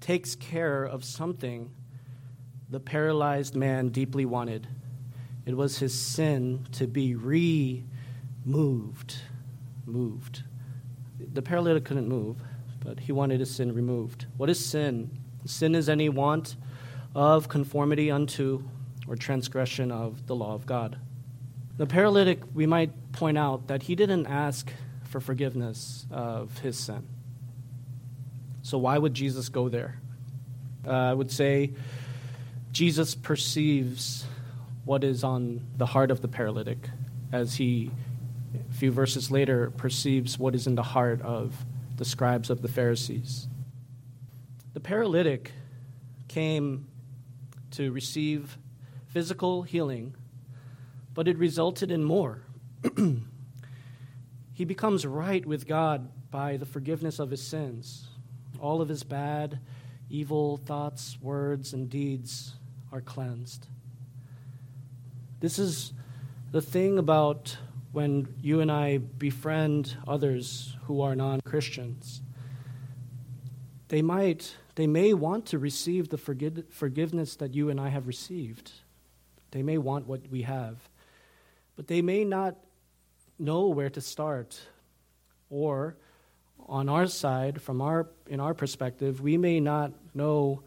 takes 0.00 0.34
care 0.34 0.82
of 0.82 1.04
something 1.04 1.70
the 2.68 2.80
paralyzed 2.80 3.54
man 3.54 3.90
deeply 3.90 4.24
wanted. 4.24 4.66
It 5.46 5.56
was 5.56 5.78
his 5.78 5.94
sin 5.94 6.66
to 6.72 6.88
be 6.88 7.14
removed. 7.14 7.84
Moved. 9.86 10.42
The 11.32 11.42
paralytic 11.42 11.84
couldn't 11.84 12.08
move, 12.08 12.38
but 12.84 12.98
he 12.98 13.12
wanted 13.12 13.38
his 13.38 13.54
sin 13.54 13.72
removed. 13.72 14.26
What 14.36 14.50
is 14.50 14.66
sin? 14.66 15.16
Sin 15.44 15.76
is 15.76 15.88
any 15.88 16.08
want 16.08 16.56
of 17.14 17.48
conformity 17.48 18.10
unto 18.10 18.64
or 19.06 19.14
transgression 19.14 19.92
of 19.92 20.26
the 20.26 20.34
law 20.34 20.54
of 20.54 20.66
God. 20.66 20.98
The 21.80 21.86
paralytic, 21.86 22.40
we 22.52 22.66
might 22.66 22.90
point 23.12 23.38
out 23.38 23.68
that 23.68 23.84
he 23.84 23.94
didn't 23.94 24.26
ask 24.26 24.70
for 25.04 25.18
forgiveness 25.18 26.04
of 26.10 26.58
his 26.58 26.78
sin. 26.78 27.08
So, 28.60 28.76
why 28.76 28.98
would 28.98 29.14
Jesus 29.14 29.48
go 29.48 29.70
there? 29.70 29.98
Uh, 30.86 30.90
I 30.90 31.14
would 31.14 31.30
say 31.30 31.72
Jesus 32.70 33.14
perceives 33.14 34.26
what 34.84 35.04
is 35.04 35.24
on 35.24 35.64
the 35.78 35.86
heart 35.86 36.10
of 36.10 36.20
the 36.20 36.28
paralytic 36.28 36.90
as 37.32 37.54
he, 37.54 37.90
a 38.70 38.74
few 38.74 38.92
verses 38.92 39.30
later, 39.30 39.70
perceives 39.70 40.38
what 40.38 40.54
is 40.54 40.66
in 40.66 40.74
the 40.74 40.82
heart 40.82 41.22
of 41.22 41.64
the 41.96 42.04
scribes 42.04 42.50
of 42.50 42.60
the 42.60 42.68
Pharisees. 42.68 43.48
The 44.74 44.80
paralytic 44.80 45.52
came 46.28 46.88
to 47.70 47.90
receive 47.90 48.58
physical 49.06 49.62
healing, 49.62 50.14
but 51.14 51.28
it 51.28 51.38
resulted 51.38 51.90
in 51.90 52.04
more. 52.04 52.42
he 54.54 54.64
becomes 54.64 55.06
right 55.06 55.44
with 55.44 55.66
God 55.66 56.08
by 56.30 56.56
the 56.56 56.66
forgiveness 56.66 57.18
of 57.18 57.30
his 57.30 57.42
sins. 57.42 58.06
All 58.60 58.80
of 58.80 58.88
his 58.88 59.02
bad, 59.02 59.58
evil 60.08 60.56
thoughts, 60.58 61.18
words, 61.20 61.72
and 61.72 61.88
deeds 61.88 62.54
are 62.92 63.00
cleansed. 63.00 63.66
This 65.40 65.58
is 65.58 65.92
the 66.52 66.60
thing 66.60 66.98
about 66.98 67.56
when 67.92 68.34
you 68.40 68.60
and 68.60 68.70
I 68.70 68.98
befriend 68.98 69.96
others 70.06 70.76
who 70.84 71.00
are 71.00 71.14
non 71.14 71.40
Christians. 71.40 72.20
They 73.88 74.02
might, 74.02 74.56
they 74.76 74.86
may 74.86 75.14
want 75.14 75.46
to 75.46 75.58
receive 75.58 76.08
the 76.08 76.18
forgiveness 76.18 77.36
that 77.36 77.54
you 77.54 77.70
and 77.70 77.80
I 77.80 77.88
have 77.88 78.06
received. 78.06 78.70
They 79.50 79.62
may 79.62 79.78
want 79.78 80.06
what 80.06 80.28
we 80.30 80.42
have, 80.42 80.76
but 81.80 81.86
they 81.86 82.02
may 82.02 82.26
not 82.26 82.56
know 83.38 83.68
where 83.68 83.88
to 83.88 84.02
start. 84.02 84.60
Or, 85.48 85.96
on 86.68 86.90
our 86.90 87.06
side, 87.06 87.62
from 87.62 87.80
our, 87.80 88.06
in 88.28 88.38
our 88.38 88.52
perspective, 88.52 89.22
we 89.22 89.38
may 89.38 89.60
not 89.60 89.92
know 90.12 90.62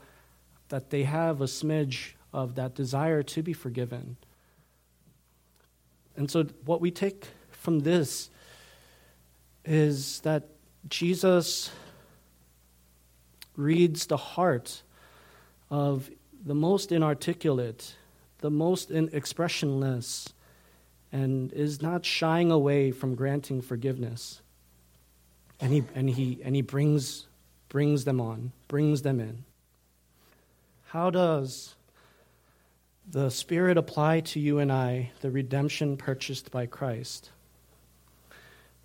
that 0.69 0.89
they 0.89 1.03
have 1.03 1.39
a 1.39 1.43
smidge 1.45 2.13
of 2.33 2.55
that 2.55 2.73
desire 2.73 3.21
to 3.21 3.43
be 3.43 3.53
forgiven. 3.53 4.17
And 6.17 6.31
so, 6.31 6.47
what 6.65 6.81
we 6.81 6.89
take 6.89 7.27
from 7.51 7.81
this 7.81 8.31
is 9.65 10.19
that 10.21 10.49
Jesus 10.89 11.69
reads 13.55 14.07
the 14.07 14.17
heart 14.17 14.81
of 15.69 16.09
the 16.43 16.55
most 16.55 16.91
inarticulate, 16.91 17.97
the 18.39 18.49
most 18.49 18.89
expressionless, 18.89 20.33
and 21.13 21.53
is 21.53 21.81
not 21.81 22.03
shying 22.03 22.51
away 22.51 22.91
from 22.91 23.13
granting 23.13 23.61
forgiveness. 23.61 24.41
And 25.61 25.71
he, 25.71 25.83
and 25.93 26.09
he, 26.09 26.39
and 26.43 26.55
he 26.55 26.63
brings, 26.63 27.27
brings 27.69 28.03
them 28.03 28.19
on, 28.19 28.51
brings 28.67 29.03
them 29.03 29.19
in. 29.19 29.45
How 30.87 31.11
does 31.11 31.75
the 33.09 33.29
Spirit 33.29 33.77
apply 33.77 34.21
to 34.21 34.39
you 34.39 34.57
and 34.57 34.71
I 34.71 35.11
the 35.21 35.29
redemption 35.29 35.97
purchased 35.97 36.49
by 36.51 36.65
Christ? 36.65 37.29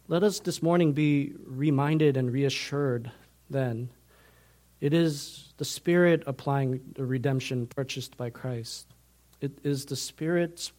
Let 0.06 0.22
us 0.22 0.40
this 0.40 0.62
morning 0.62 0.92
be 0.92 1.32
reminded 1.46 2.18
and 2.18 2.30
reassured 2.30 3.10
then. 3.48 3.88
It 4.82 4.92
is 4.92 5.52
the 5.56 5.64
Spirit 5.64 6.24
applying 6.26 6.80
the 6.94 7.04
redemption 7.04 7.66
purchased 7.66 8.16
by 8.18 8.30
Christ. 8.30 8.86
It 9.40 9.52
is 9.64 9.86
the 9.86 9.96
Spirit's 9.96 10.72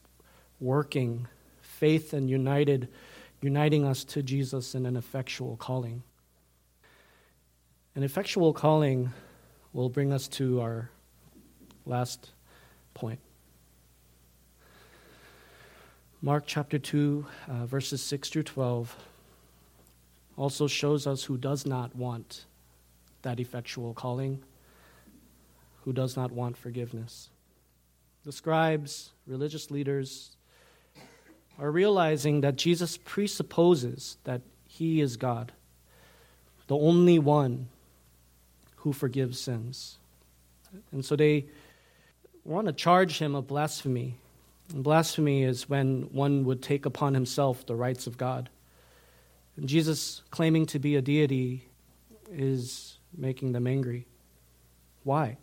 working, 0.60 1.28
faith 1.80 2.12
and 2.12 2.30
united, 2.30 2.90
uniting 3.42 3.86
us 3.86 4.04
to 4.04 4.22
Jesus 4.22 4.76
in 4.76 4.86
an 4.86 4.98
effectual 4.98 5.56
calling. 5.56 6.04
An 7.96 8.04
effectual 8.04 8.52
calling 8.52 9.14
will 9.72 9.88
bring 9.88 10.12
us 10.12 10.28
to 10.28 10.60
our 10.60 10.90
last 11.86 12.32
point. 12.94 13.20
Mark 16.22 16.44
chapter 16.46 16.78
2, 16.78 17.26
uh, 17.48 17.66
verses 17.66 18.04
6 18.04 18.28
through 18.28 18.44
12, 18.44 18.94
also 20.36 20.68
shows 20.68 21.08
us 21.08 21.24
who 21.24 21.38
does 21.38 21.66
not 21.66 21.96
want 21.96 22.44
that 23.22 23.40
effectual 23.40 23.94
calling, 23.94 24.44
who 25.86 25.94
does 25.94 26.18
not 26.18 26.30
want 26.30 26.58
forgiveness. 26.58 27.30
The 28.26 28.34
scribes, 28.34 29.12
religious 29.26 29.72
leaders, 29.72 30.36
are 31.60 31.72
realizing 31.72 32.42
that 32.42 32.56
Jesus 32.56 32.98
presupposes 32.98 34.18
that 34.24 34.42
he 34.66 35.02
is 35.02 35.18
God, 35.18 35.52
the 36.68 36.78
only 36.78 37.20
one 37.20 37.68
who 38.78 38.94
forgives 38.94 39.40
sins. 39.40 39.98
And 40.92 41.04
so 41.04 41.16
they 41.16 41.46
want 42.46 42.68
to 42.68 42.74
charge 42.74 43.20
him 43.20 43.36
of 43.36 43.48
blasphemy. 43.48 44.16
And 44.74 44.84
blasphemy 44.84 45.44
is 45.44 45.68
when 45.68 46.04
one 46.14 46.46
would 46.46 46.62
take 46.62 46.86
upon 46.86 47.14
himself 47.14 47.66
the 47.66 47.76
rights 47.76 48.08
of 48.08 48.18
God. 48.18 48.50
And 49.58 49.68
Jesus 49.68 50.22
claiming 50.32 50.66
to 50.68 50.80
be 50.80 50.96
a 50.96 51.02
deity 51.02 51.66
is 52.32 52.98
making 53.18 53.52
them 53.52 53.68
angry. 53.68 54.06
Why? 55.04 55.38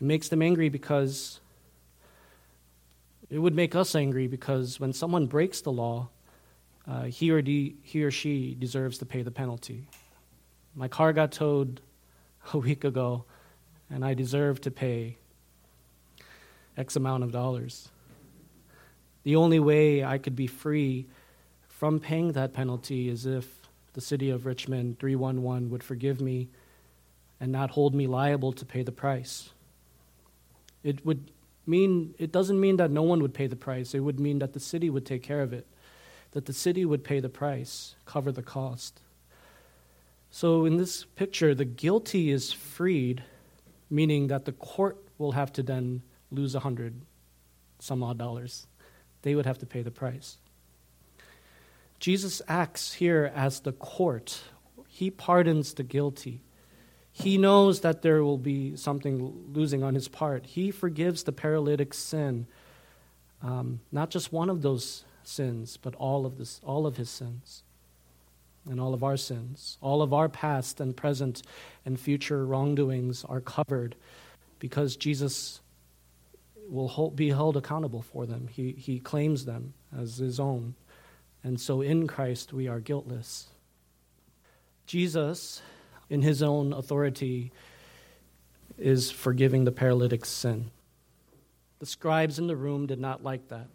It 0.00 0.04
makes 0.04 0.28
them 0.28 0.42
angry 0.42 0.68
because 0.68 1.40
it 3.30 3.38
would 3.38 3.54
make 3.54 3.74
us 3.74 3.94
angry 3.94 4.26
because 4.26 4.78
when 4.78 4.92
someone 4.92 5.26
breaks 5.26 5.60
the 5.60 5.72
law, 5.72 6.08
uh, 6.86 7.04
he, 7.04 7.30
or 7.30 7.42
de- 7.42 7.74
he 7.82 8.04
or 8.04 8.10
she 8.10 8.54
deserves 8.58 8.98
to 8.98 9.06
pay 9.06 9.22
the 9.22 9.30
penalty. 9.30 9.88
My 10.74 10.88
car 10.88 11.12
got 11.12 11.32
towed 11.32 11.80
a 12.52 12.58
week 12.58 12.84
ago, 12.84 13.24
and 13.90 14.04
I 14.04 14.14
deserve 14.14 14.60
to 14.62 14.70
pay 14.70 15.16
X 16.76 16.94
amount 16.96 17.24
of 17.24 17.32
dollars. 17.32 17.88
The 19.24 19.36
only 19.36 19.58
way 19.58 20.04
I 20.04 20.18
could 20.18 20.36
be 20.36 20.46
free 20.46 21.06
from 21.68 21.98
paying 21.98 22.32
that 22.32 22.52
penalty 22.52 23.08
is 23.08 23.26
if 23.26 23.66
the 23.94 24.00
city 24.00 24.30
of 24.30 24.46
Richmond 24.46 24.98
311 24.98 25.70
would 25.70 25.82
forgive 25.82 26.20
me 26.20 26.48
and 27.40 27.50
not 27.50 27.70
hold 27.70 27.94
me 27.94 28.06
liable 28.06 28.52
to 28.52 28.64
pay 28.64 28.82
the 28.82 28.92
price. 28.92 29.50
It 30.84 31.04
would 31.04 31.30
mean 31.66 32.14
it 32.18 32.32
doesn't 32.32 32.60
mean 32.60 32.76
that 32.76 32.90
no 32.90 33.02
one 33.02 33.20
would 33.22 33.34
pay 33.34 33.46
the 33.46 33.56
price. 33.56 33.94
It 33.94 34.00
would 34.00 34.20
mean 34.20 34.38
that 34.38 34.52
the 34.52 34.60
city 34.60 34.90
would 34.90 35.06
take 35.06 35.22
care 35.22 35.42
of 35.42 35.52
it. 35.52 35.66
That 36.32 36.46
the 36.46 36.52
city 36.52 36.84
would 36.84 37.04
pay 37.04 37.20
the 37.20 37.28
price, 37.28 37.94
cover 38.04 38.30
the 38.32 38.42
cost. 38.42 39.00
So 40.30 40.64
in 40.64 40.76
this 40.76 41.04
picture, 41.04 41.54
the 41.54 41.64
guilty 41.64 42.30
is 42.30 42.52
freed, 42.52 43.22
meaning 43.88 44.26
that 44.26 44.44
the 44.44 44.52
court 44.52 44.98
will 45.18 45.32
have 45.32 45.52
to 45.54 45.62
then 45.62 46.02
lose 46.30 46.54
a 46.54 46.60
hundred 46.60 47.00
some 47.78 48.02
odd 48.02 48.18
dollars. 48.18 48.66
They 49.22 49.34
would 49.34 49.46
have 49.46 49.58
to 49.58 49.66
pay 49.66 49.82
the 49.82 49.90
price. 49.90 50.38
Jesus 51.98 52.42
acts 52.48 52.94
here 52.94 53.32
as 53.34 53.60
the 53.60 53.72
court. 53.72 54.42
He 54.88 55.10
pardons 55.10 55.74
the 55.74 55.82
guilty. 55.82 56.42
He 57.18 57.38
knows 57.38 57.80
that 57.80 58.02
there 58.02 58.22
will 58.22 58.36
be 58.36 58.76
something 58.76 59.46
losing 59.54 59.82
on 59.82 59.94
his 59.94 60.06
part. 60.06 60.44
He 60.44 60.70
forgives 60.70 61.22
the 61.22 61.32
paralytic's 61.32 61.96
sin. 61.96 62.46
Um, 63.42 63.80
not 63.90 64.10
just 64.10 64.34
one 64.34 64.50
of 64.50 64.60
those 64.60 65.06
sins, 65.24 65.78
but 65.80 65.94
all 65.94 66.26
of 66.26 66.36
this, 66.36 66.60
all 66.62 66.86
of 66.86 66.98
his 66.98 67.08
sins 67.08 67.62
and 68.68 68.78
all 68.78 68.92
of 68.92 69.02
our 69.02 69.16
sins. 69.16 69.78
All 69.80 70.02
of 70.02 70.12
our 70.12 70.28
past 70.28 70.78
and 70.78 70.94
present 70.94 71.40
and 71.86 71.98
future 71.98 72.44
wrongdoings 72.44 73.24
are 73.24 73.40
covered 73.40 73.96
because 74.58 74.94
Jesus 74.94 75.62
will 76.68 76.88
hold, 76.88 77.16
be 77.16 77.30
held 77.30 77.56
accountable 77.56 78.02
for 78.02 78.26
them. 78.26 78.46
He, 78.52 78.72
he 78.72 79.00
claims 79.00 79.46
them 79.46 79.72
as 79.96 80.18
his 80.18 80.38
own. 80.38 80.74
And 81.42 81.58
so 81.58 81.80
in 81.80 82.08
Christ 82.08 82.52
we 82.52 82.68
are 82.68 82.78
guiltless. 82.80 83.48
Jesus, 84.86 85.62
in 86.08 86.22
his 86.22 86.42
own 86.42 86.72
authority, 86.72 87.52
is 88.78 89.10
forgiving 89.10 89.64
the 89.64 89.72
paralytic's 89.72 90.28
sin. 90.28 90.70
The 91.78 91.86
scribes 91.86 92.38
in 92.38 92.46
the 92.46 92.56
room 92.56 92.86
did 92.86 93.00
not 93.00 93.22
like 93.22 93.48
that. 93.48 93.68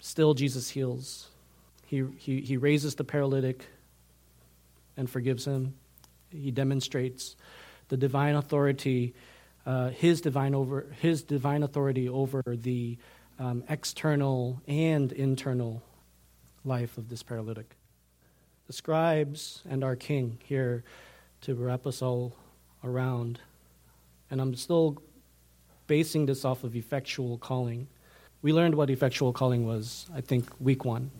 Still, 0.00 0.34
Jesus 0.34 0.70
heals. 0.70 1.28
He, 1.86 2.04
he, 2.18 2.40
he 2.40 2.56
raises 2.56 2.94
the 2.94 3.04
paralytic 3.04 3.66
and 4.96 5.08
forgives 5.08 5.44
him. 5.44 5.74
He 6.30 6.50
demonstrates 6.50 7.36
the 7.88 7.96
divine 7.96 8.34
authority, 8.34 9.14
uh, 9.66 9.90
his, 9.90 10.20
divine 10.20 10.54
over, 10.54 10.86
his 11.00 11.22
divine 11.22 11.62
authority 11.62 12.08
over 12.08 12.42
the 12.46 12.98
um, 13.38 13.64
external 13.68 14.60
and 14.66 15.12
internal 15.12 15.82
life 16.64 16.98
of 16.98 17.08
this 17.08 17.22
paralytic. 17.22 17.76
The 18.66 18.72
scribes 18.72 19.62
and 19.68 19.84
our 19.84 19.96
king 19.96 20.38
here 20.44 20.84
to 21.44 21.54
wrap 21.54 21.86
us 21.86 22.00
all 22.00 22.32
around. 22.82 23.38
And 24.30 24.40
I'm 24.40 24.54
still 24.54 25.02
basing 25.86 26.24
this 26.24 26.44
off 26.44 26.64
of 26.64 26.74
effectual 26.74 27.36
calling. 27.36 27.86
We 28.40 28.52
learned 28.52 28.74
what 28.74 28.88
effectual 28.88 29.32
calling 29.32 29.66
was, 29.66 30.06
I 30.14 30.22
think, 30.22 30.48
week 30.58 30.84
one. 30.84 31.10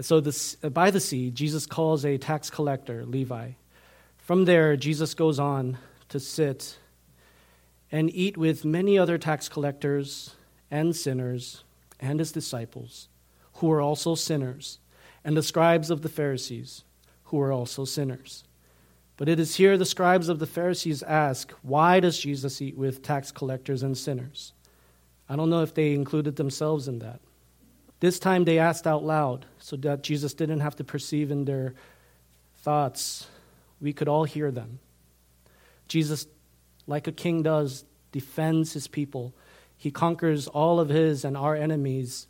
So, 0.00 0.20
this, 0.20 0.54
by 0.56 0.90
the 0.90 1.00
sea, 1.00 1.30
Jesus 1.30 1.66
calls 1.66 2.04
a 2.04 2.18
tax 2.18 2.50
collector, 2.50 3.04
Levi. 3.04 3.52
From 4.18 4.44
there, 4.44 4.76
Jesus 4.76 5.14
goes 5.14 5.38
on 5.38 5.78
to 6.10 6.20
sit 6.20 6.78
and 7.90 8.14
eat 8.14 8.36
with 8.36 8.66
many 8.66 8.98
other 8.98 9.16
tax 9.16 9.48
collectors 9.48 10.36
and 10.70 10.94
sinners 10.94 11.64
and 11.98 12.18
his 12.18 12.32
disciples, 12.32 13.08
who 13.54 13.68
were 13.68 13.80
also 13.80 14.14
sinners, 14.14 14.78
and 15.24 15.36
the 15.36 15.42
scribes 15.42 15.90
of 15.90 16.02
the 16.02 16.08
Pharisees, 16.08 16.84
who 17.24 17.38
were 17.38 17.50
also 17.50 17.86
sinners. 17.86 18.44
But 19.18 19.28
it 19.28 19.40
is 19.40 19.56
here 19.56 19.76
the 19.76 19.84
scribes 19.84 20.28
of 20.28 20.38
the 20.38 20.46
Pharisees 20.46 21.02
ask, 21.02 21.52
Why 21.62 22.00
does 22.00 22.18
Jesus 22.18 22.62
eat 22.62 22.78
with 22.78 23.02
tax 23.02 23.30
collectors 23.32 23.82
and 23.82 23.98
sinners? 23.98 24.52
I 25.28 25.34
don't 25.34 25.50
know 25.50 25.62
if 25.62 25.74
they 25.74 25.92
included 25.92 26.36
themselves 26.36 26.88
in 26.88 27.00
that. 27.00 27.20
This 28.00 28.20
time 28.20 28.44
they 28.44 28.60
asked 28.60 28.86
out 28.86 29.04
loud 29.04 29.44
so 29.58 29.76
that 29.78 30.04
Jesus 30.04 30.34
didn't 30.34 30.60
have 30.60 30.76
to 30.76 30.84
perceive 30.84 31.32
in 31.32 31.44
their 31.44 31.74
thoughts. 32.58 33.26
We 33.80 33.92
could 33.92 34.08
all 34.08 34.22
hear 34.22 34.52
them. 34.52 34.78
Jesus, 35.88 36.28
like 36.86 37.08
a 37.08 37.12
king 37.12 37.42
does, 37.42 37.84
defends 38.12 38.72
his 38.72 38.86
people. 38.86 39.34
He 39.76 39.90
conquers 39.90 40.46
all 40.46 40.78
of 40.78 40.90
his 40.90 41.24
and 41.24 41.36
our 41.36 41.56
enemies, 41.56 42.28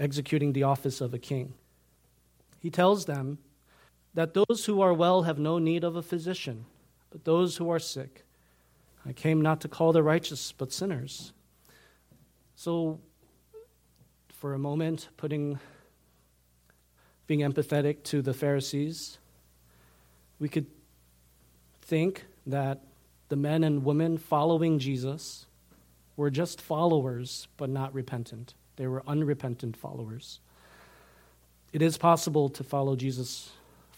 executing 0.00 0.52
the 0.52 0.64
office 0.64 1.00
of 1.00 1.14
a 1.14 1.18
king. 1.20 1.54
He 2.58 2.68
tells 2.68 3.04
them 3.04 3.38
that 4.14 4.34
those 4.34 4.64
who 4.66 4.80
are 4.80 4.94
well 4.94 5.22
have 5.22 5.38
no 5.38 5.58
need 5.58 5.84
of 5.84 5.96
a 5.96 6.02
physician, 6.02 6.64
but 7.10 7.24
those 7.24 7.56
who 7.56 7.68
are 7.70 7.78
sick. 7.78 8.24
I 9.06 9.12
came 9.12 9.42
not 9.42 9.60
to 9.62 9.68
call 9.68 9.92
the 9.92 10.02
righteous, 10.02 10.52
but 10.52 10.72
sinners. 10.72 11.32
So, 12.56 13.00
for 14.32 14.54
a 14.54 14.58
moment, 14.58 15.08
putting 15.16 15.58
being 17.26 17.40
empathetic 17.40 18.02
to 18.04 18.22
the 18.22 18.34
Pharisees, 18.34 19.18
we 20.38 20.48
could 20.48 20.66
think 21.82 22.24
that 22.46 22.82
the 23.28 23.36
men 23.36 23.64
and 23.64 23.84
women 23.84 24.18
following 24.18 24.78
Jesus 24.78 25.46
were 26.16 26.30
just 26.30 26.60
followers, 26.60 27.48
but 27.56 27.70
not 27.70 27.94
repentant. 27.94 28.54
They 28.76 28.86
were 28.86 29.02
unrepentant 29.06 29.76
followers. 29.76 30.40
It 31.72 31.82
is 31.82 31.96
possible 31.96 32.48
to 32.50 32.62
follow 32.62 32.94
Jesus 32.94 33.50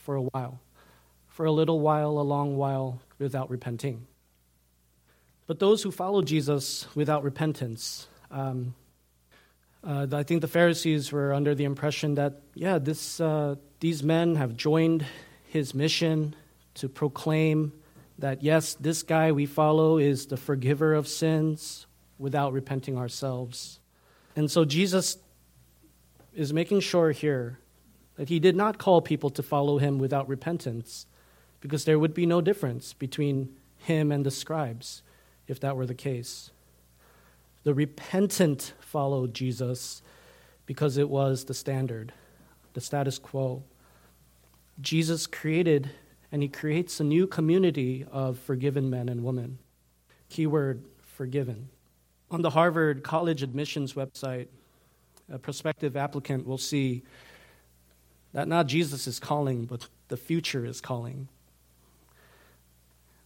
for 0.07 0.15
a 0.15 0.23
while, 0.23 0.61
for 1.27 1.47
a 1.47 1.51
little 1.51 1.81
while, 1.81 2.21
a 2.21 2.23
long 2.23 2.57
while, 2.57 3.01
without 3.19 3.51
repenting. 3.51 4.07
But 5.49 5.59
those 5.59 5.83
who 5.83 5.91
follow 5.91 6.23
Jesus 6.23 6.87
without 6.95 7.25
repentance, 7.25 8.07
um, 8.31 8.77
uh, 9.83 10.07
I 10.13 10.23
think 10.23 10.43
the 10.43 10.49
Pharisees 10.49 11.11
were 11.11 11.33
under 11.35 11.57
the 11.57 11.65
impression 11.65 12.15
that, 12.15 12.41
yeah, 12.55 12.79
this, 12.79 13.21
uh, 13.21 13.57
these 13.81 14.05
men 14.05 14.37
have 14.37 14.57
joined 14.57 15.05
his 15.49 15.75
mission 15.75 16.37
to 16.75 16.89
proclaim 16.89 17.73
that, 18.19 18.45
yes, 18.45 18.75
this 18.75 19.03
guy 19.03 19.33
we 19.33 19.45
follow 19.45 19.99
is 19.99 20.27
the 20.27 20.37
forgiver 20.37 20.95
of 20.95 21.09
sins 21.09 21.87
without 22.17 22.53
repenting 22.53 22.97
ourselves. 22.97 23.81
And 24.37 24.49
so 24.49 24.65
Jesus 24.65 25.19
is 26.33 26.53
making 26.53 26.81
sure 26.81 27.11
here 27.11 27.59
that 28.17 28.29
he 28.29 28.39
did 28.41 28.57
not 28.57 28.79
call 28.79 29.01
people 29.01 29.31
to 29.31 29.43
follow 29.43 29.79
him 29.79 29.99
without 29.99 30.29
repentance, 30.29 31.07
because 31.61 31.85
there 31.85 31.99
would 31.99 32.15
be 32.15 32.27
no 32.27 32.41
difference 32.41 32.93
between 32.93 33.55
him 33.79 34.11
and 34.11 34.27
the 34.27 34.31
scribes 34.31 35.03
if 35.47 35.61
that 35.61 35.77
were 35.77 35.87
the 35.87 35.95
case. 35.95 36.51
The 37.65 37.75
repentant 37.75 38.73
followed 38.81 39.35
Jesus 39.35 40.03
because 40.67 40.97
it 40.97 41.09
was 41.09 41.45
the 41.45 41.55
standard, 41.55 42.13
the 42.75 42.81
status 42.81 43.19
quo. 43.19 43.63
Jesus 44.81 45.27
created 45.27 45.91
and 46.33 46.43
he 46.43 46.49
creates 46.49 47.01
a 47.01 47.05
new 47.05 47.27
community 47.27 48.05
of 48.11 48.39
forgiven 48.39 48.91
men 48.91 49.09
and 49.09 49.25
women. 49.25 49.59
Keyword 50.29 50.85
forgiven. 51.01 51.69
On 52.31 52.43
the 52.43 52.51
Harvard 52.51 53.05
College 53.05 53.43
admissions 53.43 53.95
website, 53.95 54.49
a 55.33 55.39
prospective 55.39 55.97
applicant 55.97 56.47
will 56.47 56.59
see 56.59 57.03
that 58.37 58.47
not 58.49 58.67
Jesus 58.67 59.07
is 59.07 59.19
calling, 59.19 59.65
but 59.65 59.89
the 60.09 60.17
future 60.19 60.67
is 60.67 60.83
calling. 60.83 61.29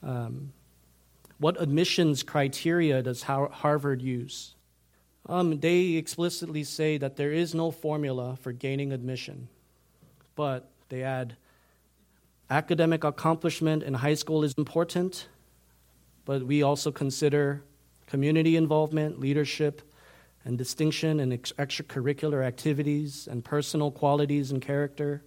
Um, 0.05 0.53
what 1.39 1.61
admissions 1.61 2.23
criteria 2.23 3.03
does 3.03 3.25
Harvard 3.25 4.03
use? 4.03 4.55
Um, 5.29 5.59
they 5.59 5.95
explicitly 5.95 6.63
say 6.63 6.97
that 6.99 7.17
there 7.17 7.33
is 7.33 7.57
no 7.57 7.73
formula 7.73 8.37
for 8.41 8.53
gaining 8.53 8.93
admission, 8.93 9.49
but 10.37 10.71
they 10.91 11.03
add 11.03 11.35
academic 12.49 13.03
accomplishment 13.03 13.83
in 13.83 13.95
high 13.95 14.15
school 14.15 14.45
is 14.45 14.55
important, 14.57 15.27
but 16.25 16.47
we 16.47 16.63
also 16.63 16.93
consider 16.93 17.65
community 18.07 18.55
involvement, 18.55 19.19
leadership, 19.19 19.83
and 20.45 20.57
distinction 20.57 21.21
in 21.21 21.33
ex- 21.33 21.53
extracurricular 21.53 22.45
activities 22.45 23.29
and 23.31 23.45
personal 23.45 23.91
qualities 23.91 24.51
and 24.51 24.63
character. 24.63 25.23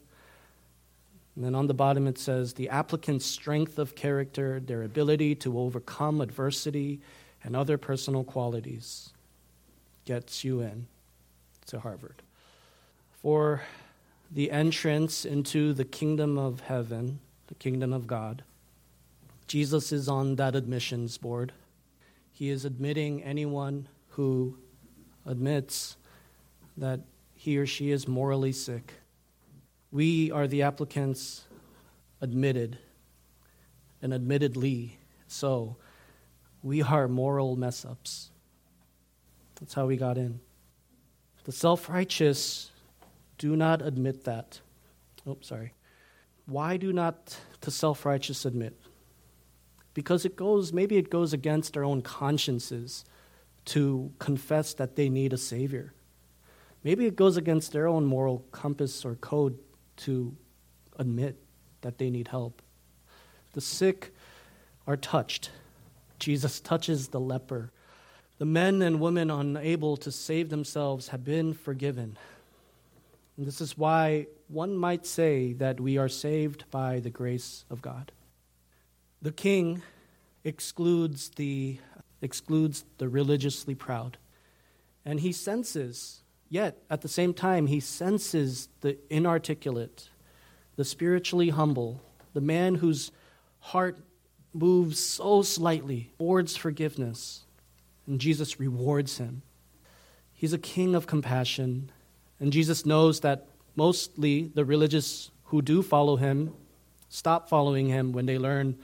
And 1.36 1.44
then 1.44 1.56
on 1.56 1.68
the 1.68 1.74
bottom 1.74 2.08
it 2.08 2.18
says 2.18 2.54
the 2.54 2.70
applicant's 2.70 3.26
strength 3.26 3.78
of 3.78 3.96
character, 3.96 4.60
their 4.60 4.84
ability 4.84 5.36
to 5.36 5.60
overcome 5.60 6.22
adversity, 6.22 7.00
and 7.44 7.56
other 7.56 7.78
personal 7.78 8.24
qualities 8.24 9.12
gets 10.06 10.44
you 10.44 10.62
in 10.62 10.88
to 11.68 11.80
Harvard. 11.80 12.22
For 13.22 13.62
the 14.32 14.52
entrance 14.52 15.26
into 15.26 15.74
the 15.74 15.86
kingdom 15.86 16.38
of 16.38 16.62
heaven, 16.62 17.20
the 17.48 17.56
kingdom 17.56 17.94
of 17.94 18.08
God, 18.08 18.44
Jesus 19.48 19.92
is 19.92 20.08
on 20.08 20.36
that 20.38 20.56
admissions 20.56 21.18
board. 21.18 21.52
He 22.32 22.50
is 22.50 22.66
admitting 22.66 23.24
anyone 23.24 23.88
who 24.10 24.58
admits 25.26 25.98
that 26.78 27.02
he 27.36 27.58
or 27.58 27.66
she 27.66 27.92
is 27.92 28.08
morally 28.08 28.52
sick. 28.52 28.94
We 29.92 30.32
are 30.32 30.48
the 30.48 30.64
applicants 30.64 31.44
admitted, 32.22 32.78
and 34.02 34.14
admittedly 34.14 34.98
so. 35.28 35.76
We 36.62 36.82
are 36.82 37.08
moral 37.08 37.56
mess 37.58 37.84
ups. 37.84 38.32
That's 39.60 39.74
how 39.74 39.86
we 39.86 39.98
got 39.98 40.18
in. 40.18 40.40
The 41.44 41.52
self 41.52 41.90
righteous 41.90 42.72
do 43.38 43.56
not 43.56 43.82
admit 43.82 44.24
that. 44.24 44.62
Oh, 45.28 45.38
sorry. 45.42 45.74
Why 46.46 46.78
do 46.78 46.94
not 46.94 47.38
the 47.62 47.72
self 47.72 48.06
righteous 48.06 48.46
admit? 48.46 48.80
Because 49.94 50.26
it 50.26 50.36
goes, 50.36 50.74
maybe 50.74 50.98
it 50.98 51.10
goes 51.10 51.34
against 51.34 51.78
our 51.78 51.84
own 51.84 52.02
consciences 52.02 53.06
to 53.66 54.12
confess 54.20 54.74
that 54.74 54.96
they 54.96 55.10
need 55.10 55.34
a 55.34 55.38
Savior. 55.38 55.94
Maybe 56.84 57.06
it 57.06 57.16
goes 57.16 57.38
against 57.38 57.72
their 57.72 57.88
own 57.88 58.06
moral 58.06 58.40
compass 58.52 59.06
or 59.06 59.16
code 59.16 59.58
to 59.98 60.36
admit 60.98 61.38
that 61.82 61.98
they 61.98 62.10
need 62.10 62.28
help. 62.28 62.62
The 63.54 63.62
sick 63.62 64.14
are 64.86 64.98
touched. 64.98 65.50
Jesus 66.20 66.60
touches 66.60 67.10
the 67.10 67.20
leper. 67.20 67.72
The 68.38 68.46
men 68.46 68.82
and 68.82 69.00
women 69.00 69.32
unable 69.32 69.96
to 69.98 70.12
save 70.12 70.50
themselves 70.50 71.10
have 71.10 71.24
been 71.24 71.54
forgiven. 71.54 72.18
And 73.38 73.48
this 73.48 73.62
is 73.62 73.78
why 73.78 74.28
one 74.48 74.76
might 74.76 75.06
say 75.06 75.54
that 75.54 75.80
we 75.80 75.98
are 75.98 76.10
saved 76.10 76.66
by 76.70 77.00
the 77.00 77.10
grace 77.10 77.66
of 77.70 77.82
God. 77.82 78.12
The 79.22 79.32
king 79.32 79.82
excludes 80.44 81.30
the, 81.30 81.80
excludes 82.24 82.86
the 82.98 83.10
religiously 83.10 83.76
proud. 83.76 84.18
And 85.06 85.20
he 85.20 85.32
senses, 85.32 86.22
yet 86.50 86.78
at 86.90 87.02
the 87.02 87.08
same 87.08 87.34
time, 87.34 87.68
he 87.68 87.80
senses 87.80 88.70
the 88.82 88.98
inarticulate, 89.10 90.10
the 90.76 90.86
spiritually 90.86 91.50
humble, 91.50 92.02
the 92.34 92.42
man 92.42 92.76
whose 92.76 93.12
heart 93.60 94.00
moves 94.54 95.00
so 95.00 95.42
slightly 95.42 96.12
towards 96.18 96.56
forgiveness. 96.56 97.46
And 98.08 98.20
Jesus 98.20 98.60
rewards 98.60 99.18
him. 99.18 99.42
He's 100.34 100.54
a 100.54 100.58
king 100.58 100.96
of 100.96 101.08
compassion. 101.08 101.92
And 102.40 102.52
Jesus 102.52 102.86
knows 102.86 103.22
that 103.22 103.48
mostly 103.76 104.52
the 104.54 104.66
religious 104.66 105.32
who 105.46 105.62
do 105.62 105.82
follow 105.82 106.16
him 106.16 106.54
stop 107.14 107.48
following 107.48 107.88
him 107.88 108.12
when 108.12 108.26
they 108.26 108.40
learn 108.40 108.76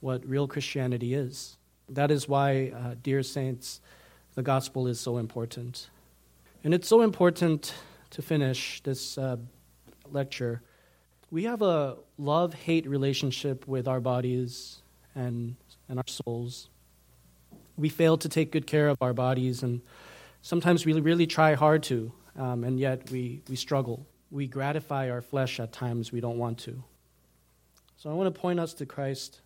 what 0.00 0.28
real 0.28 0.46
Christianity 0.46 1.14
is. 1.14 1.56
That 1.92 2.10
is 2.10 2.26
why, 2.26 2.72
uh, 2.74 2.94
dear 3.02 3.22
saints, 3.22 3.80
the 4.34 4.42
gospel 4.42 4.86
is 4.86 4.98
so 4.98 5.18
important. 5.18 5.90
And 6.64 6.72
it's 6.72 6.88
so 6.88 7.02
important 7.02 7.74
to 8.10 8.22
finish 8.22 8.82
this 8.82 9.18
uh, 9.18 9.36
lecture. 10.10 10.62
We 11.30 11.44
have 11.44 11.60
a 11.60 11.98
love 12.16 12.54
hate 12.54 12.86
relationship 12.86 13.68
with 13.68 13.86
our 13.86 14.00
bodies 14.00 14.80
and, 15.14 15.56
and 15.86 15.98
our 15.98 16.06
souls. 16.06 16.70
We 17.76 17.90
fail 17.90 18.16
to 18.18 18.28
take 18.28 18.52
good 18.52 18.66
care 18.66 18.88
of 18.88 18.96
our 19.02 19.12
bodies, 19.12 19.62
and 19.62 19.82
sometimes 20.40 20.86
we 20.86 20.92
really 20.98 21.26
try 21.26 21.54
hard 21.54 21.82
to, 21.84 22.12
um, 22.36 22.64
and 22.64 22.80
yet 22.80 23.10
we, 23.10 23.42
we 23.50 23.56
struggle. 23.56 24.06
We 24.30 24.46
gratify 24.46 25.10
our 25.10 25.20
flesh 25.20 25.60
at 25.60 25.72
times 25.72 26.10
we 26.10 26.20
don't 26.20 26.38
want 26.38 26.58
to. 26.60 26.82
So 27.96 28.10
I 28.10 28.14
want 28.14 28.34
to 28.34 28.40
point 28.40 28.60
us 28.60 28.72
to 28.74 28.86
Christ 28.86 29.42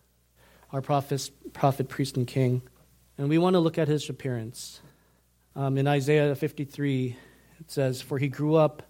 our 0.71 0.81
prophet, 0.81 1.29
prophet, 1.53 1.89
priest, 1.89 2.17
and 2.17 2.27
king. 2.27 2.61
And 3.17 3.29
we 3.29 3.37
want 3.37 3.55
to 3.55 3.59
look 3.59 3.77
at 3.77 3.87
his 3.87 4.09
appearance. 4.09 4.81
Um, 5.55 5.77
in 5.77 5.87
Isaiah 5.87 6.35
53, 6.35 7.15
it 7.59 7.71
says, 7.71 8.01
For 8.01 8.17
he 8.17 8.27
grew 8.27 8.55
up 8.55 8.83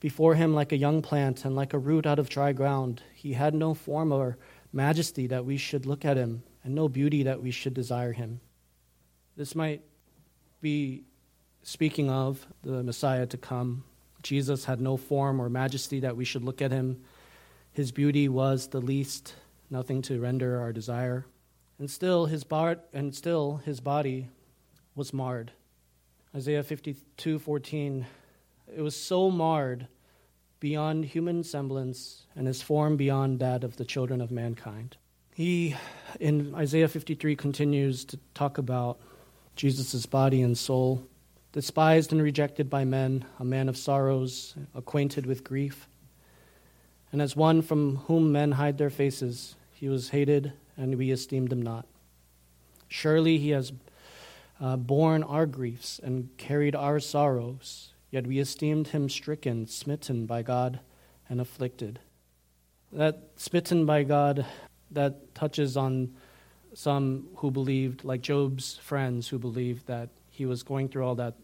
before 0.00 0.34
him 0.34 0.54
like 0.54 0.72
a 0.72 0.76
young 0.76 1.00
plant 1.00 1.44
and 1.44 1.56
like 1.56 1.72
a 1.72 1.78
root 1.78 2.04
out 2.04 2.18
of 2.18 2.28
dry 2.28 2.52
ground. 2.52 3.02
He 3.14 3.32
had 3.32 3.54
no 3.54 3.72
form 3.72 4.12
or 4.12 4.36
majesty 4.72 5.26
that 5.28 5.44
we 5.44 5.56
should 5.56 5.86
look 5.86 6.04
at 6.04 6.16
him, 6.16 6.42
and 6.62 6.74
no 6.74 6.88
beauty 6.88 7.22
that 7.22 7.42
we 7.42 7.50
should 7.50 7.74
desire 7.74 8.12
him. 8.12 8.40
This 9.36 9.54
might 9.54 9.82
be 10.60 11.04
speaking 11.62 12.10
of 12.10 12.46
the 12.62 12.82
Messiah 12.82 13.26
to 13.26 13.36
come. 13.36 13.84
Jesus 14.22 14.64
had 14.64 14.80
no 14.80 14.96
form 14.96 15.40
or 15.40 15.48
majesty 15.48 16.00
that 16.00 16.16
we 16.16 16.24
should 16.24 16.44
look 16.44 16.60
at 16.60 16.70
him. 16.70 17.02
His 17.72 17.92
beauty 17.92 18.28
was 18.28 18.68
the 18.68 18.80
least 18.80 19.34
nothing 19.70 20.02
to 20.02 20.20
render 20.20 20.60
our 20.60 20.72
desire. 20.72 21.26
And 21.78 21.90
still 21.90 22.26
his 22.26 22.44
bar- 22.44 22.80
and 22.92 23.14
still 23.14 23.56
his 23.64 23.80
body 23.80 24.28
was 24.94 25.12
marred. 25.12 25.52
Isaiah 26.34 26.62
52:14 26.62 28.06
It 28.74 28.80
was 28.80 28.96
so 28.96 29.30
marred 29.30 29.88
beyond 30.60 31.04
human 31.04 31.44
semblance 31.44 32.26
and 32.34 32.46
his 32.46 32.62
form 32.62 32.96
beyond 32.96 33.38
that 33.38 33.62
of 33.62 33.76
the 33.76 33.84
children 33.84 34.20
of 34.20 34.30
mankind. 34.30 34.96
He 35.34 35.76
in 36.20 36.54
Isaiah 36.54 36.88
53 36.88 37.36
continues 37.36 38.04
to 38.06 38.18
talk 38.34 38.56
about 38.56 38.98
Jesus' 39.56 40.06
body 40.06 40.42
and 40.42 40.56
soul, 40.56 41.02
despised 41.52 42.12
and 42.12 42.22
rejected 42.22 42.70
by 42.70 42.84
men, 42.84 43.24
a 43.38 43.44
man 43.44 43.68
of 43.68 43.76
sorrows, 43.76 44.54
acquainted 44.74 45.26
with 45.26 45.44
grief. 45.44 45.88
And 47.14 47.22
as 47.22 47.36
one 47.36 47.62
from 47.62 47.98
whom 48.08 48.32
men 48.32 48.50
hide 48.50 48.76
their 48.76 48.90
faces, 48.90 49.54
he 49.70 49.88
was 49.88 50.08
hated, 50.08 50.52
and 50.76 50.98
we 50.98 51.12
esteemed 51.12 51.52
him 51.52 51.62
not. 51.62 51.86
Surely 52.88 53.38
he 53.38 53.50
has 53.50 53.72
uh, 54.60 54.76
borne 54.76 55.22
our 55.22 55.46
griefs 55.46 56.00
and 56.02 56.36
carried 56.38 56.74
our 56.74 56.98
sorrows, 56.98 57.92
yet 58.10 58.26
we 58.26 58.40
esteemed 58.40 58.88
him 58.88 59.08
stricken, 59.08 59.68
smitten 59.68 60.26
by 60.26 60.42
God, 60.42 60.80
and 61.28 61.40
afflicted. 61.40 62.00
That 62.92 63.28
smitten 63.36 63.86
by 63.86 64.02
God, 64.02 64.44
that 64.90 65.36
touches 65.36 65.76
on 65.76 66.16
some 66.72 67.28
who 67.36 67.52
believed, 67.52 68.02
like 68.02 68.22
Job's 68.22 68.78
friends 68.78 69.28
who 69.28 69.38
believed 69.38 69.86
that 69.86 70.08
he 70.30 70.46
was 70.46 70.64
going 70.64 70.88
through 70.88 71.06
all 71.06 71.14
that, 71.14 71.34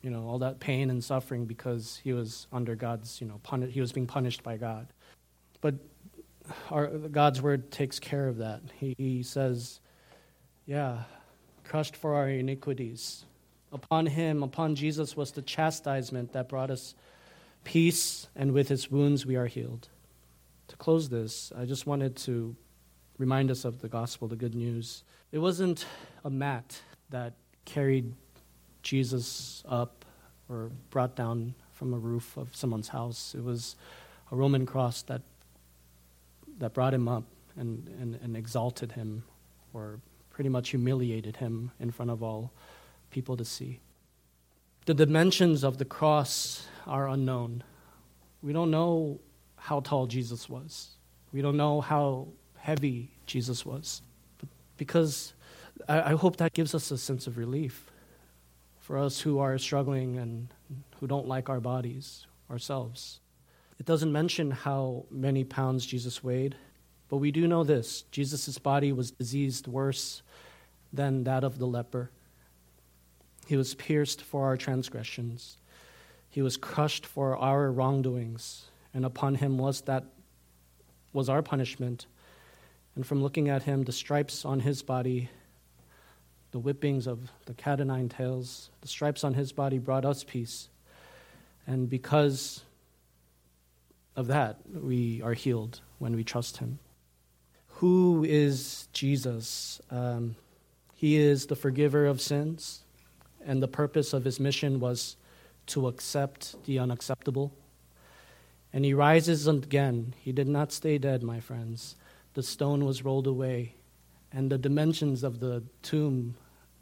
you 0.00 0.08
know, 0.08 0.26
all 0.26 0.38
that 0.38 0.60
pain 0.60 0.88
and 0.88 1.04
suffering 1.04 1.44
because 1.44 2.00
he 2.02 2.14
was 2.14 2.46
under 2.50 2.74
God's, 2.74 3.20
you 3.20 3.26
know, 3.26 3.38
puni- 3.42 3.70
he 3.70 3.82
was 3.82 3.92
being 3.92 4.06
punished 4.06 4.42
by 4.42 4.56
God. 4.56 4.86
But 5.60 5.74
our, 6.70 6.86
God's 6.86 7.40
word 7.42 7.70
takes 7.70 7.98
care 7.98 8.28
of 8.28 8.38
that. 8.38 8.62
He, 8.78 8.94
he 8.98 9.22
says, 9.22 9.80
Yeah, 10.66 11.04
crushed 11.64 11.96
for 11.96 12.14
our 12.14 12.28
iniquities. 12.28 13.24
Upon 13.72 14.06
him, 14.06 14.42
upon 14.42 14.74
Jesus, 14.74 15.16
was 15.16 15.32
the 15.32 15.42
chastisement 15.42 16.32
that 16.32 16.48
brought 16.48 16.70
us 16.70 16.94
peace, 17.62 18.28
and 18.34 18.52
with 18.52 18.68
his 18.68 18.90
wounds 18.90 19.24
we 19.24 19.36
are 19.36 19.46
healed. 19.46 19.88
To 20.68 20.76
close 20.76 21.08
this, 21.08 21.52
I 21.56 21.66
just 21.66 21.86
wanted 21.86 22.16
to 22.18 22.56
remind 23.18 23.50
us 23.50 23.64
of 23.64 23.80
the 23.80 23.88
gospel, 23.88 24.26
the 24.26 24.36
good 24.36 24.54
news. 24.54 25.04
It 25.30 25.38
wasn't 25.38 25.86
a 26.24 26.30
mat 26.30 26.80
that 27.10 27.34
carried 27.64 28.14
Jesus 28.82 29.62
up 29.68 30.04
or 30.48 30.70
brought 30.90 31.14
down 31.14 31.54
from 31.72 31.94
a 31.94 31.98
roof 31.98 32.36
of 32.36 32.54
someone's 32.56 32.88
house. 32.88 33.34
It 33.36 33.44
was 33.44 33.76
a 34.32 34.36
Roman 34.36 34.66
cross 34.66 35.02
that 35.02 35.22
that 36.60 36.72
brought 36.72 36.94
him 36.94 37.08
up 37.08 37.24
and, 37.56 37.88
and, 38.00 38.18
and 38.22 38.36
exalted 38.36 38.92
him 38.92 39.24
or 39.74 39.98
pretty 40.30 40.48
much 40.48 40.70
humiliated 40.70 41.36
him 41.36 41.72
in 41.80 41.90
front 41.90 42.10
of 42.10 42.22
all 42.22 42.52
people 43.10 43.36
to 43.36 43.44
see. 43.44 43.80
The 44.86 44.94
dimensions 44.94 45.64
of 45.64 45.78
the 45.78 45.84
cross 45.84 46.66
are 46.86 47.08
unknown. 47.08 47.62
We 48.42 48.52
don't 48.52 48.70
know 48.70 49.20
how 49.56 49.80
tall 49.80 50.06
Jesus 50.06 50.48
was. 50.48 50.90
We 51.32 51.42
don't 51.42 51.56
know 51.56 51.80
how 51.80 52.28
heavy 52.56 53.10
Jesus 53.26 53.66
was. 53.66 54.02
But 54.38 54.48
because 54.76 55.34
I, 55.88 56.12
I 56.12 56.14
hope 56.14 56.36
that 56.36 56.52
gives 56.52 56.74
us 56.74 56.90
a 56.90 56.98
sense 56.98 57.26
of 57.26 57.36
relief 57.36 57.90
for 58.80 58.98
us 58.98 59.20
who 59.20 59.38
are 59.38 59.58
struggling 59.58 60.16
and 60.16 60.48
who 60.98 61.06
don't 61.06 61.28
like 61.28 61.48
our 61.48 61.60
bodies 61.60 62.26
ourselves. 62.50 63.20
It 63.80 63.86
doesn't 63.86 64.12
mention 64.12 64.50
how 64.50 65.06
many 65.10 65.42
pounds 65.42 65.86
Jesus 65.86 66.22
weighed, 66.22 66.54
but 67.08 67.16
we 67.16 67.30
do 67.30 67.48
know 67.48 67.64
this 67.64 68.02
Jesus' 68.10 68.58
body 68.58 68.92
was 68.92 69.10
diseased 69.10 69.66
worse 69.66 70.22
than 70.92 71.24
that 71.24 71.44
of 71.44 71.58
the 71.58 71.66
leper. 71.66 72.10
He 73.46 73.56
was 73.56 73.74
pierced 73.74 74.20
for 74.20 74.44
our 74.44 74.58
transgressions, 74.58 75.56
he 76.28 76.42
was 76.42 76.58
crushed 76.58 77.06
for 77.06 77.38
our 77.38 77.72
wrongdoings, 77.72 78.66
and 78.92 79.06
upon 79.06 79.36
him 79.36 79.56
was 79.56 79.80
that 79.82 80.04
was 81.14 81.30
our 81.30 81.42
punishment. 81.42 82.06
And 82.96 83.06
from 83.06 83.22
looking 83.22 83.48
at 83.48 83.62
him, 83.62 83.84
the 83.84 83.92
stripes 83.92 84.44
on 84.44 84.60
his 84.60 84.82
body, 84.82 85.30
the 86.50 86.58
whippings 86.58 87.06
of 87.06 87.30
the 87.46 87.54
cat 87.54 87.80
o' 87.80 87.84
nine 87.84 88.10
tails, 88.10 88.68
the 88.82 88.88
stripes 88.88 89.24
on 89.24 89.32
his 89.32 89.52
body 89.52 89.78
brought 89.78 90.04
us 90.04 90.22
peace. 90.22 90.68
And 91.66 91.88
because 91.88 92.62
of 94.16 94.26
that, 94.28 94.58
we 94.72 95.22
are 95.22 95.34
healed 95.34 95.80
when 95.98 96.16
we 96.16 96.24
trust 96.24 96.58
Him. 96.58 96.78
Who 97.74 98.24
is 98.24 98.88
Jesus? 98.92 99.80
Um, 99.90 100.36
he 101.00 101.16
is 101.16 101.46
the 101.46 101.56
forgiver 101.56 102.04
of 102.04 102.20
sins, 102.20 102.82
and 103.42 103.62
the 103.62 103.68
purpose 103.68 104.12
of 104.12 104.26
His 104.26 104.38
mission 104.38 104.80
was 104.80 105.16
to 105.68 105.88
accept 105.88 106.62
the 106.66 106.78
unacceptable. 106.78 107.54
And 108.70 108.84
He 108.84 108.92
rises 108.92 109.46
again. 109.46 110.14
He 110.20 110.30
did 110.30 110.46
not 110.46 110.72
stay 110.72 110.98
dead, 110.98 111.22
my 111.22 111.40
friends. 111.40 111.96
The 112.34 112.42
stone 112.42 112.84
was 112.84 113.02
rolled 113.02 113.26
away, 113.26 113.76
and 114.30 114.50
the 114.50 114.58
dimensions 114.58 115.24
of 115.24 115.40
the 115.40 115.62
tomb, 115.80 116.34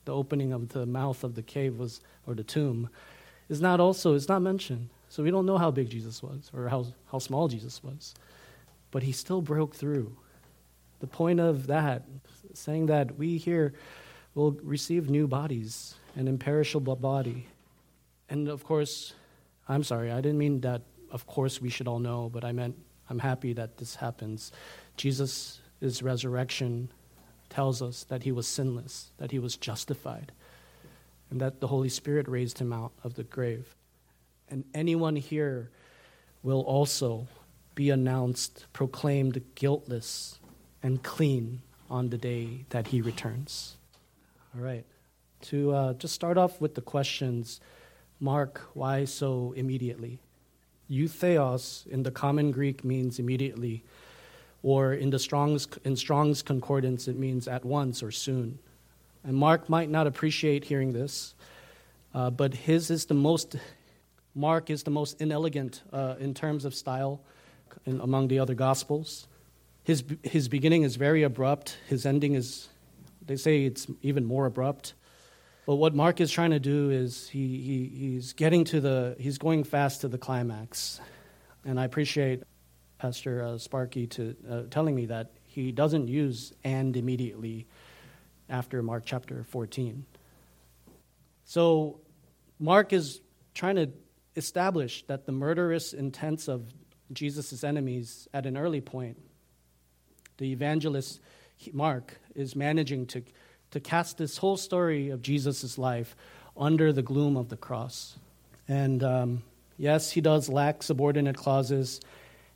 the 0.05 0.13
opening 0.13 0.53
of 0.53 0.71
the 0.71 0.85
mouth 0.85 1.23
of 1.23 1.37
the 1.37 1.43
cave 1.43 1.79
was, 1.79 2.01
or 2.27 2.35
the 2.35 2.43
tomb, 2.43 2.91
is 3.49 3.61
not 3.61 3.79
also 3.79 4.15
is 4.15 4.29
not 4.29 4.43
mentioned. 4.43 4.89
So 5.09 5.23
we 5.23 5.31
don't 5.31 5.47
know 5.47 5.59
how 5.59 5.71
big 5.71 5.89
Jesus 5.91 6.23
was 6.23 6.51
or 6.55 6.69
how, 6.69 6.87
how 7.11 7.19
small 7.19 7.49
Jesus 7.49 7.83
was. 7.83 8.15
But 8.91 9.03
he 9.03 9.13
still 9.13 9.43
broke 9.43 9.75
through. 9.75 10.17
The 11.01 11.07
point 11.07 11.41
of 11.41 11.69
that, 11.69 12.05
saying 12.55 12.87
that 12.87 13.17
we 13.17 13.39
here 13.39 13.75
will 14.35 14.53
receive 14.63 15.09
new 15.09 15.27
bodies, 15.27 15.95
an 16.17 16.29
imperishable 16.29 16.97
body. 16.97 17.47
And 18.29 18.49
of 18.49 18.65
course, 18.65 19.15
I'm 19.69 19.85
sorry, 19.85 20.11
I 20.11 20.21
didn't 20.21 20.39
mean 20.39 20.61
that, 20.63 20.83
of 21.11 21.27
course, 21.27 21.61
we 21.61 21.71
should 21.71 21.89
all 21.89 21.99
know, 21.99 22.29
but 22.33 22.45
I 22.45 22.53
meant 22.53 22.77
I'm 23.11 23.19
happy 23.19 23.53
that 23.55 23.79
this 23.79 23.95
happens. 23.97 24.53
Jesus' 24.97 25.61
resurrection 26.03 26.91
tells 27.49 27.81
us 27.81 28.05
that 28.05 28.23
he 28.23 28.33
was 28.33 28.47
sinless, 28.47 29.11
that 29.17 29.31
he 29.31 29.39
was 29.39 29.57
justified, 29.57 30.33
and 31.31 31.41
that 31.41 31.61
the 31.61 31.69
Holy 31.69 31.89
Spirit 31.89 32.29
raised 32.29 32.59
him 32.59 32.73
out 32.73 32.93
of 33.05 33.15
the 33.15 33.25
grave. 33.25 33.75
And 34.51 34.65
anyone 34.75 35.17
here 35.17 35.71
will 36.43 36.63
also 36.63 37.27
be 37.75 37.91
announced, 37.91 38.67
proclaimed 38.73 39.43
guiltless 39.55 40.39
and 40.83 41.03
clean 41.03 41.63
on 41.91 42.11
the 42.11 42.19
day 42.19 42.65
that 42.71 42.89
he 42.89 43.01
returns. 43.01 43.77
All 44.55 44.63
right. 44.63 44.85
To 45.43 45.73
uh, 45.73 45.93
just 45.95 46.15
start 46.15 46.37
off 46.37 46.61
with 46.61 46.75
the 46.75 46.81
questions, 46.81 47.61
Mark, 48.21 48.61
why 48.75 49.05
so 49.05 49.53
immediately? 49.57 50.19
Eutheos 50.91 51.87
in 51.87 52.03
the 52.03 52.11
common 52.11 52.51
Greek 52.51 52.83
means 52.83 53.19
immediately, 53.19 53.85
or 54.63 54.95
in 54.95 55.11
the 55.11 55.19
Strong's, 55.19 55.69
in 55.85 55.95
Strong's 55.95 56.43
Concordance, 56.43 57.07
it 57.07 57.17
means 57.17 57.47
at 57.47 57.65
once 57.65 58.03
or 58.03 58.11
soon. 58.11 58.59
And 59.23 59.37
Mark 59.37 59.69
might 59.69 59.91
not 59.91 60.07
appreciate 60.07 60.65
hearing 60.65 60.93
this, 60.93 61.35
uh, 62.15 62.31
but 62.31 62.55
his 62.55 62.91
is 62.91 63.05
the 63.05 63.15
most, 63.15 63.57
Mark 64.35 64.71
is 64.71 64.83
the 64.83 64.91
most 64.91 65.21
inelegant 65.21 65.83
uh, 65.93 66.15
in 66.19 66.35
terms 66.35 66.65
of 66.65 66.75
style 66.75 67.21
in, 67.87 68.01
among 68.01 68.29
the 68.29 68.39
other 68.39 68.55
Gospels. 68.55 69.27
His, 69.85 70.05
his 70.23 70.49
beginning 70.49 70.83
is 70.83 70.97
very 70.97 71.23
abrupt, 71.23 71.79
his 71.89 72.05
ending 72.05 72.35
is, 72.35 72.69
they 73.25 73.37
say 73.37 73.65
it's 73.65 73.87
even 74.03 74.25
more 74.25 74.47
abrupt. 74.47 74.95
But 75.67 75.77
what 75.77 75.95
Mark 75.95 76.21
is 76.21 76.31
trying 76.31 76.51
to 76.51 76.61
do 76.61 76.91
is 76.91 77.29
he, 77.29 77.59
he, 77.59 77.93
he's 77.95 78.33
getting 78.33 78.65
to 78.65 78.81
the, 78.81 79.17
he's 79.19 79.39
going 79.39 79.65
fast 79.65 80.01
to 80.03 80.09
the 80.09 80.19
climax. 80.19 81.01
And 81.65 81.79
I 81.79 81.85
appreciate 81.85 82.43
Pastor 82.99 83.43
uh, 83.43 83.59
Sparky 83.59 84.07
to, 84.09 84.37
uh, 84.51 84.63
telling 84.71 84.95
me 84.95 85.07
that 85.07 85.33
he 85.47 85.73
doesn't 85.73 86.09
use 86.09 86.53
and 86.65 86.97
immediately 86.97 87.67
after 88.49 88.83
Mark 88.83 89.03
chapter 89.05 89.45
14. 89.45 90.05
So 91.45 92.01
Mark 92.59 92.93
is 92.93 93.21
trying 93.55 93.77
to 93.77 93.91
establish 94.39 95.05
that 95.07 95.27
the 95.27 95.33
murderous 95.33 95.93
intents 95.93 96.49
of 96.49 96.63
Jesus' 97.13 97.63
enemies 97.63 98.29
at 98.33 98.47
an 98.47 98.57
early 98.57 98.81
point, 98.81 99.19
the 100.39 100.53
evangelist 100.53 101.21
Mark 101.73 102.19
is 102.35 102.55
managing 102.55 103.07
to 103.07 103.23
to 103.71 103.81
cast 103.81 104.17
this 104.17 104.39
whole 104.39 104.57
story 104.57 105.11
of 105.11 105.23
Jesus' 105.23 105.77
life 105.79 106.17
under 106.57 106.93
the 106.93 107.03
gloom 107.03 107.37
of 107.37 107.49
the 107.49 107.57
cross. 107.57 108.17
And 108.67 109.03
um, 109.03 109.43
yes, 109.77 110.11
he 110.11 110.21
does 110.21 110.49
lack 110.49 110.83
subordinate 110.83 111.37
clauses 111.37 112.01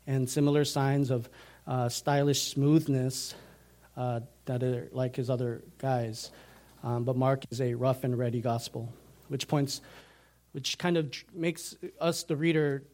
and 0.06 0.28
similar 0.28 0.64
signs 0.64 1.10
of 1.10 1.28
uh, 1.66 1.88
stylish 1.88 2.42
smoothness 2.42 3.34
uh, 3.96 4.20
that 4.46 4.62
are 4.62 4.88
like 4.92 5.16
his 5.16 5.30
other 5.30 5.62
guys. 5.78 6.32
Um, 6.82 7.04
but 7.04 7.16
Mark 7.16 7.44
is 7.50 7.60
a 7.60 7.74
rough 7.74 8.04
and 8.04 8.18
ready 8.18 8.40
gospel, 8.40 8.92
which 9.28 9.46
points, 9.46 9.80
which 10.52 10.78
kind 10.78 10.96
of 10.96 11.12
makes 11.34 11.76
us, 12.00 12.22
the 12.24 12.36
reader 12.36 12.84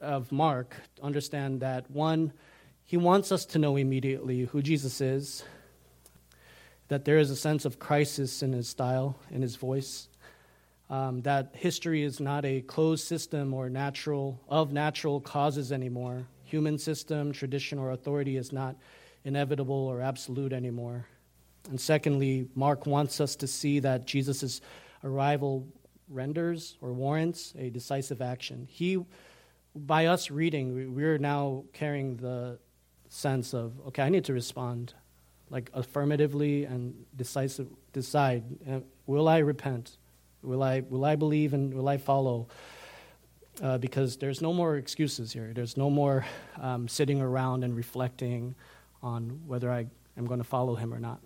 of 0.00 0.32
Mark, 0.32 0.74
understand 1.02 1.60
that 1.60 1.90
one, 1.90 2.32
he 2.84 2.96
wants 2.96 3.30
us 3.32 3.44
to 3.46 3.58
know 3.58 3.76
immediately 3.76 4.42
who 4.44 4.62
Jesus 4.62 5.00
is, 5.00 5.44
that 6.88 7.04
there 7.04 7.18
is 7.18 7.30
a 7.30 7.36
sense 7.36 7.64
of 7.64 7.78
crisis 7.78 8.42
in 8.42 8.52
his 8.52 8.68
style, 8.68 9.18
in 9.30 9.42
his 9.42 9.56
voice, 9.56 10.08
um, 10.90 11.20
that 11.22 11.50
history 11.54 12.02
is 12.02 12.18
not 12.18 12.44
a 12.44 12.62
closed 12.62 13.06
system 13.06 13.52
or 13.52 13.68
natural 13.68 14.40
of 14.48 14.72
natural 14.72 15.20
causes 15.20 15.70
anymore. 15.70 16.24
Human 16.44 16.78
system, 16.78 17.30
tradition, 17.32 17.78
or 17.78 17.90
authority 17.90 18.38
is 18.38 18.52
not 18.52 18.74
inevitable 19.24 19.86
or 19.86 20.00
absolute 20.00 20.52
anymore. 20.52 21.06
And 21.68 21.78
secondly, 21.78 22.48
Mark 22.54 22.86
wants 22.86 23.20
us 23.20 23.36
to 23.36 23.46
see 23.46 23.80
that 23.80 24.06
Jesus' 24.06 24.62
arrival 25.04 25.66
renders 26.10 26.76
or 26.80 26.92
warrants 26.92 27.54
a 27.58 27.70
decisive 27.70 28.20
action. 28.22 28.66
He, 28.70 28.98
by 29.74 30.06
us 30.06 30.30
reading, 30.30 30.94
we're 30.94 31.18
now 31.18 31.64
carrying 31.72 32.16
the 32.16 32.58
sense 33.08 33.54
of, 33.54 33.72
okay, 33.88 34.02
I 34.02 34.08
need 34.08 34.24
to 34.24 34.32
respond 34.32 34.94
like 35.50 35.70
affirmatively 35.72 36.64
and 36.64 36.94
decisive, 37.16 37.68
decide 37.92 38.44
uh, 38.70 38.80
will 39.06 39.28
I 39.28 39.38
repent? 39.38 39.96
Will 40.42 40.62
I, 40.62 40.80
will 40.80 41.04
I 41.04 41.16
believe 41.16 41.54
and 41.54 41.72
will 41.72 41.88
I 41.88 41.96
follow? 41.96 42.48
Uh, 43.62 43.76
because 43.76 44.18
there's 44.18 44.40
no 44.40 44.52
more 44.52 44.76
excuses 44.76 45.32
here. 45.32 45.50
There's 45.52 45.76
no 45.76 45.90
more 45.90 46.24
um, 46.60 46.86
sitting 46.86 47.20
around 47.20 47.64
and 47.64 47.74
reflecting 47.76 48.54
on 49.02 49.40
whether 49.46 49.70
I 49.70 49.86
am 50.16 50.26
going 50.26 50.38
to 50.38 50.44
follow 50.44 50.76
him 50.76 50.94
or 50.94 51.00
not. 51.00 51.20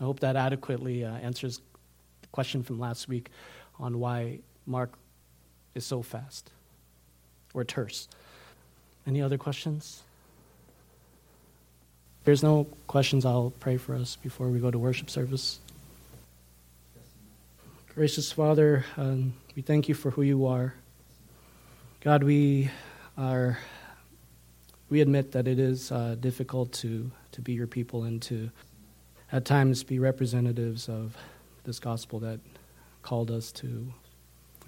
I 0.00 0.04
hope 0.04 0.18
that 0.20 0.34
adequately 0.34 1.04
uh, 1.04 1.14
answers 1.14 1.60
question 2.32 2.62
from 2.62 2.78
last 2.78 3.08
week 3.08 3.30
on 3.78 3.98
why 3.98 4.40
Mark 4.66 4.94
is 5.74 5.86
so 5.86 6.02
fast 6.02 6.50
or 7.54 7.64
terse. 7.64 8.08
Any 9.06 9.22
other 9.22 9.38
questions? 9.38 10.02
there's 12.24 12.42
no 12.42 12.66
questions, 12.86 13.24
I'll 13.24 13.52
pray 13.58 13.76
for 13.76 13.94
us 13.94 14.16
before 14.16 14.48
we 14.48 14.60
go 14.60 14.70
to 14.70 14.78
worship 14.78 15.10
service. 15.10 15.58
Gracious 17.94 18.30
Father, 18.30 18.84
um, 18.96 19.34
we 19.56 19.62
thank 19.62 19.88
you 19.88 19.94
for 19.94 20.10
who 20.10 20.22
you 20.22 20.46
are. 20.46 20.74
God, 22.00 22.22
we 22.22 22.70
are 23.18 23.58
we 24.88 25.00
admit 25.00 25.32
that 25.32 25.48
it 25.48 25.58
is 25.58 25.90
uh, 25.90 26.16
difficult 26.20 26.72
to, 26.72 27.10
to 27.32 27.40
be 27.40 27.54
your 27.54 27.66
people 27.66 28.04
and 28.04 28.20
to 28.22 28.50
at 29.30 29.44
times 29.44 29.82
be 29.82 29.98
representatives 29.98 30.88
of 30.88 31.16
this 31.64 31.78
gospel 31.78 32.18
that 32.20 32.40
called 33.02 33.30
us 33.30 33.52
to 33.52 33.92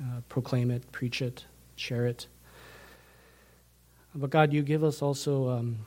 uh, 0.01 0.21
proclaim 0.29 0.71
it, 0.71 0.91
preach 0.93 1.23
it, 1.23 1.45
share 1.77 2.07
it. 2.07 2.27
But 4.15 4.31
God, 4.31 4.53
you 4.53 4.63
give 4.63 4.85
us 4.85 5.03
also 5.03 5.49
um, 5.49 5.79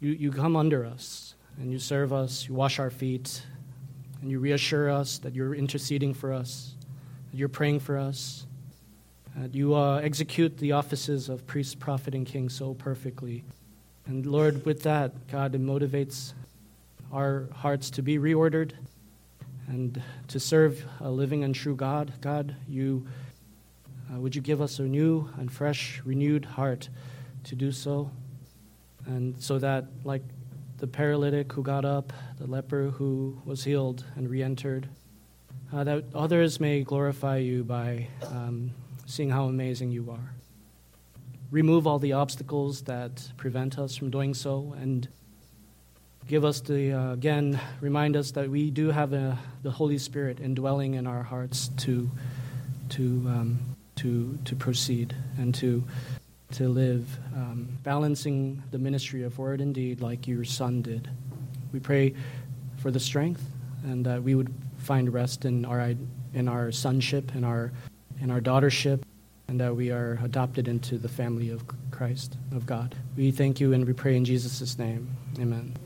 you, 0.00 0.12
you 0.12 0.32
come 0.32 0.56
under 0.56 0.84
us 0.84 1.34
and 1.58 1.70
you 1.70 1.78
serve 1.78 2.12
us, 2.12 2.48
you 2.48 2.54
wash 2.54 2.78
our 2.78 2.90
feet, 2.90 3.42
and 4.20 4.30
you 4.30 4.38
reassure 4.38 4.90
us 4.90 5.18
that 5.18 5.34
you're 5.34 5.54
interceding 5.54 6.14
for 6.14 6.32
us, 6.32 6.74
that 7.30 7.36
you're 7.36 7.48
praying 7.48 7.80
for 7.80 7.96
us, 7.98 8.46
that 9.36 9.54
you 9.54 9.74
uh, 9.74 9.96
execute 9.98 10.56
the 10.58 10.72
offices 10.72 11.28
of 11.28 11.46
priest, 11.46 11.78
prophet, 11.78 12.14
and 12.14 12.26
king 12.26 12.48
so 12.48 12.74
perfectly. 12.74 13.44
And 14.06 14.26
Lord, 14.26 14.64
with 14.64 14.82
that, 14.82 15.28
God, 15.28 15.54
it 15.54 15.60
motivates 15.60 16.32
our 17.12 17.48
hearts 17.52 17.90
to 17.90 18.02
be 18.02 18.18
reordered 18.18 18.72
and 19.68 20.02
to 20.28 20.38
serve 20.38 20.84
a 21.00 21.10
living 21.10 21.44
and 21.44 21.54
true 21.54 21.74
God. 21.74 22.12
God, 22.20 22.56
you 22.68 23.06
uh, 24.12 24.20
would 24.20 24.36
you 24.36 24.42
give 24.42 24.60
us 24.60 24.78
a 24.78 24.82
new 24.82 25.28
and 25.36 25.52
fresh, 25.52 26.00
renewed 26.04 26.44
heart 26.44 26.88
to 27.44 27.56
do 27.56 27.72
so? 27.72 28.10
And 29.06 29.40
so 29.40 29.58
that, 29.58 29.86
like 30.04 30.22
the 30.78 30.86
paralytic 30.86 31.52
who 31.52 31.62
got 31.62 31.84
up, 31.84 32.12
the 32.38 32.46
leper 32.46 32.90
who 32.90 33.40
was 33.44 33.64
healed 33.64 34.04
and 34.14 34.28
re 34.30 34.42
entered, 34.42 34.88
uh, 35.72 35.82
that 35.84 36.04
others 36.14 36.60
may 36.60 36.82
glorify 36.82 37.38
you 37.38 37.64
by 37.64 38.06
um, 38.30 38.70
seeing 39.06 39.30
how 39.30 39.46
amazing 39.46 39.90
you 39.90 40.10
are. 40.10 40.34
Remove 41.50 41.86
all 41.86 41.98
the 41.98 42.12
obstacles 42.12 42.82
that 42.82 43.32
prevent 43.36 43.78
us 43.78 43.96
from 43.96 44.10
doing 44.10 44.34
so 44.34 44.74
and 44.78 45.08
give 46.26 46.44
us 46.44 46.60
the, 46.60 46.92
uh, 46.92 47.12
again, 47.12 47.60
remind 47.80 48.16
us 48.16 48.32
that 48.32 48.48
we 48.48 48.70
do 48.70 48.90
have 48.90 49.12
a, 49.12 49.38
the 49.62 49.70
Holy 49.70 49.98
Spirit 49.98 50.40
indwelling 50.40 50.94
in 50.94 51.06
our 51.06 51.22
hearts 51.22 51.68
to, 51.78 52.10
to, 52.90 53.02
um, 53.26 53.58
to, 53.96 54.38
to 54.44 54.56
proceed 54.56 55.14
and 55.38 55.54
to 55.56 55.84
to 56.52 56.68
live, 56.68 57.18
um, 57.34 57.68
balancing 57.82 58.62
the 58.70 58.78
ministry 58.78 59.22
of 59.22 59.38
word 59.38 59.60
and 59.60 59.74
deed 59.74 60.00
like 60.00 60.26
your 60.28 60.44
son 60.44 60.82
did. 60.82 61.10
We 61.72 61.80
pray 61.80 62.14
for 62.78 62.90
the 62.90 63.00
strength 63.00 63.42
and 63.84 64.04
that 64.06 64.22
we 64.22 64.34
would 64.34 64.52
find 64.78 65.12
rest 65.12 65.44
in 65.44 65.64
our, 65.64 65.94
in 66.34 66.48
our 66.48 66.70
sonship, 66.70 67.34
in 67.34 67.44
our, 67.44 67.72
in 68.20 68.30
our 68.30 68.40
daughtership, 68.40 69.02
and 69.48 69.60
that 69.60 69.74
we 69.74 69.90
are 69.90 70.18
adopted 70.22 70.68
into 70.68 70.98
the 70.98 71.08
family 71.08 71.50
of 71.50 71.64
Christ, 71.90 72.36
of 72.52 72.66
God. 72.66 72.94
We 73.16 73.30
thank 73.30 73.60
you 73.60 73.72
and 73.72 73.84
we 73.86 73.92
pray 73.92 74.16
in 74.16 74.24
Jesus' 74.24 74.78
name. 74.78 75.08
Amen. 75.38 75.76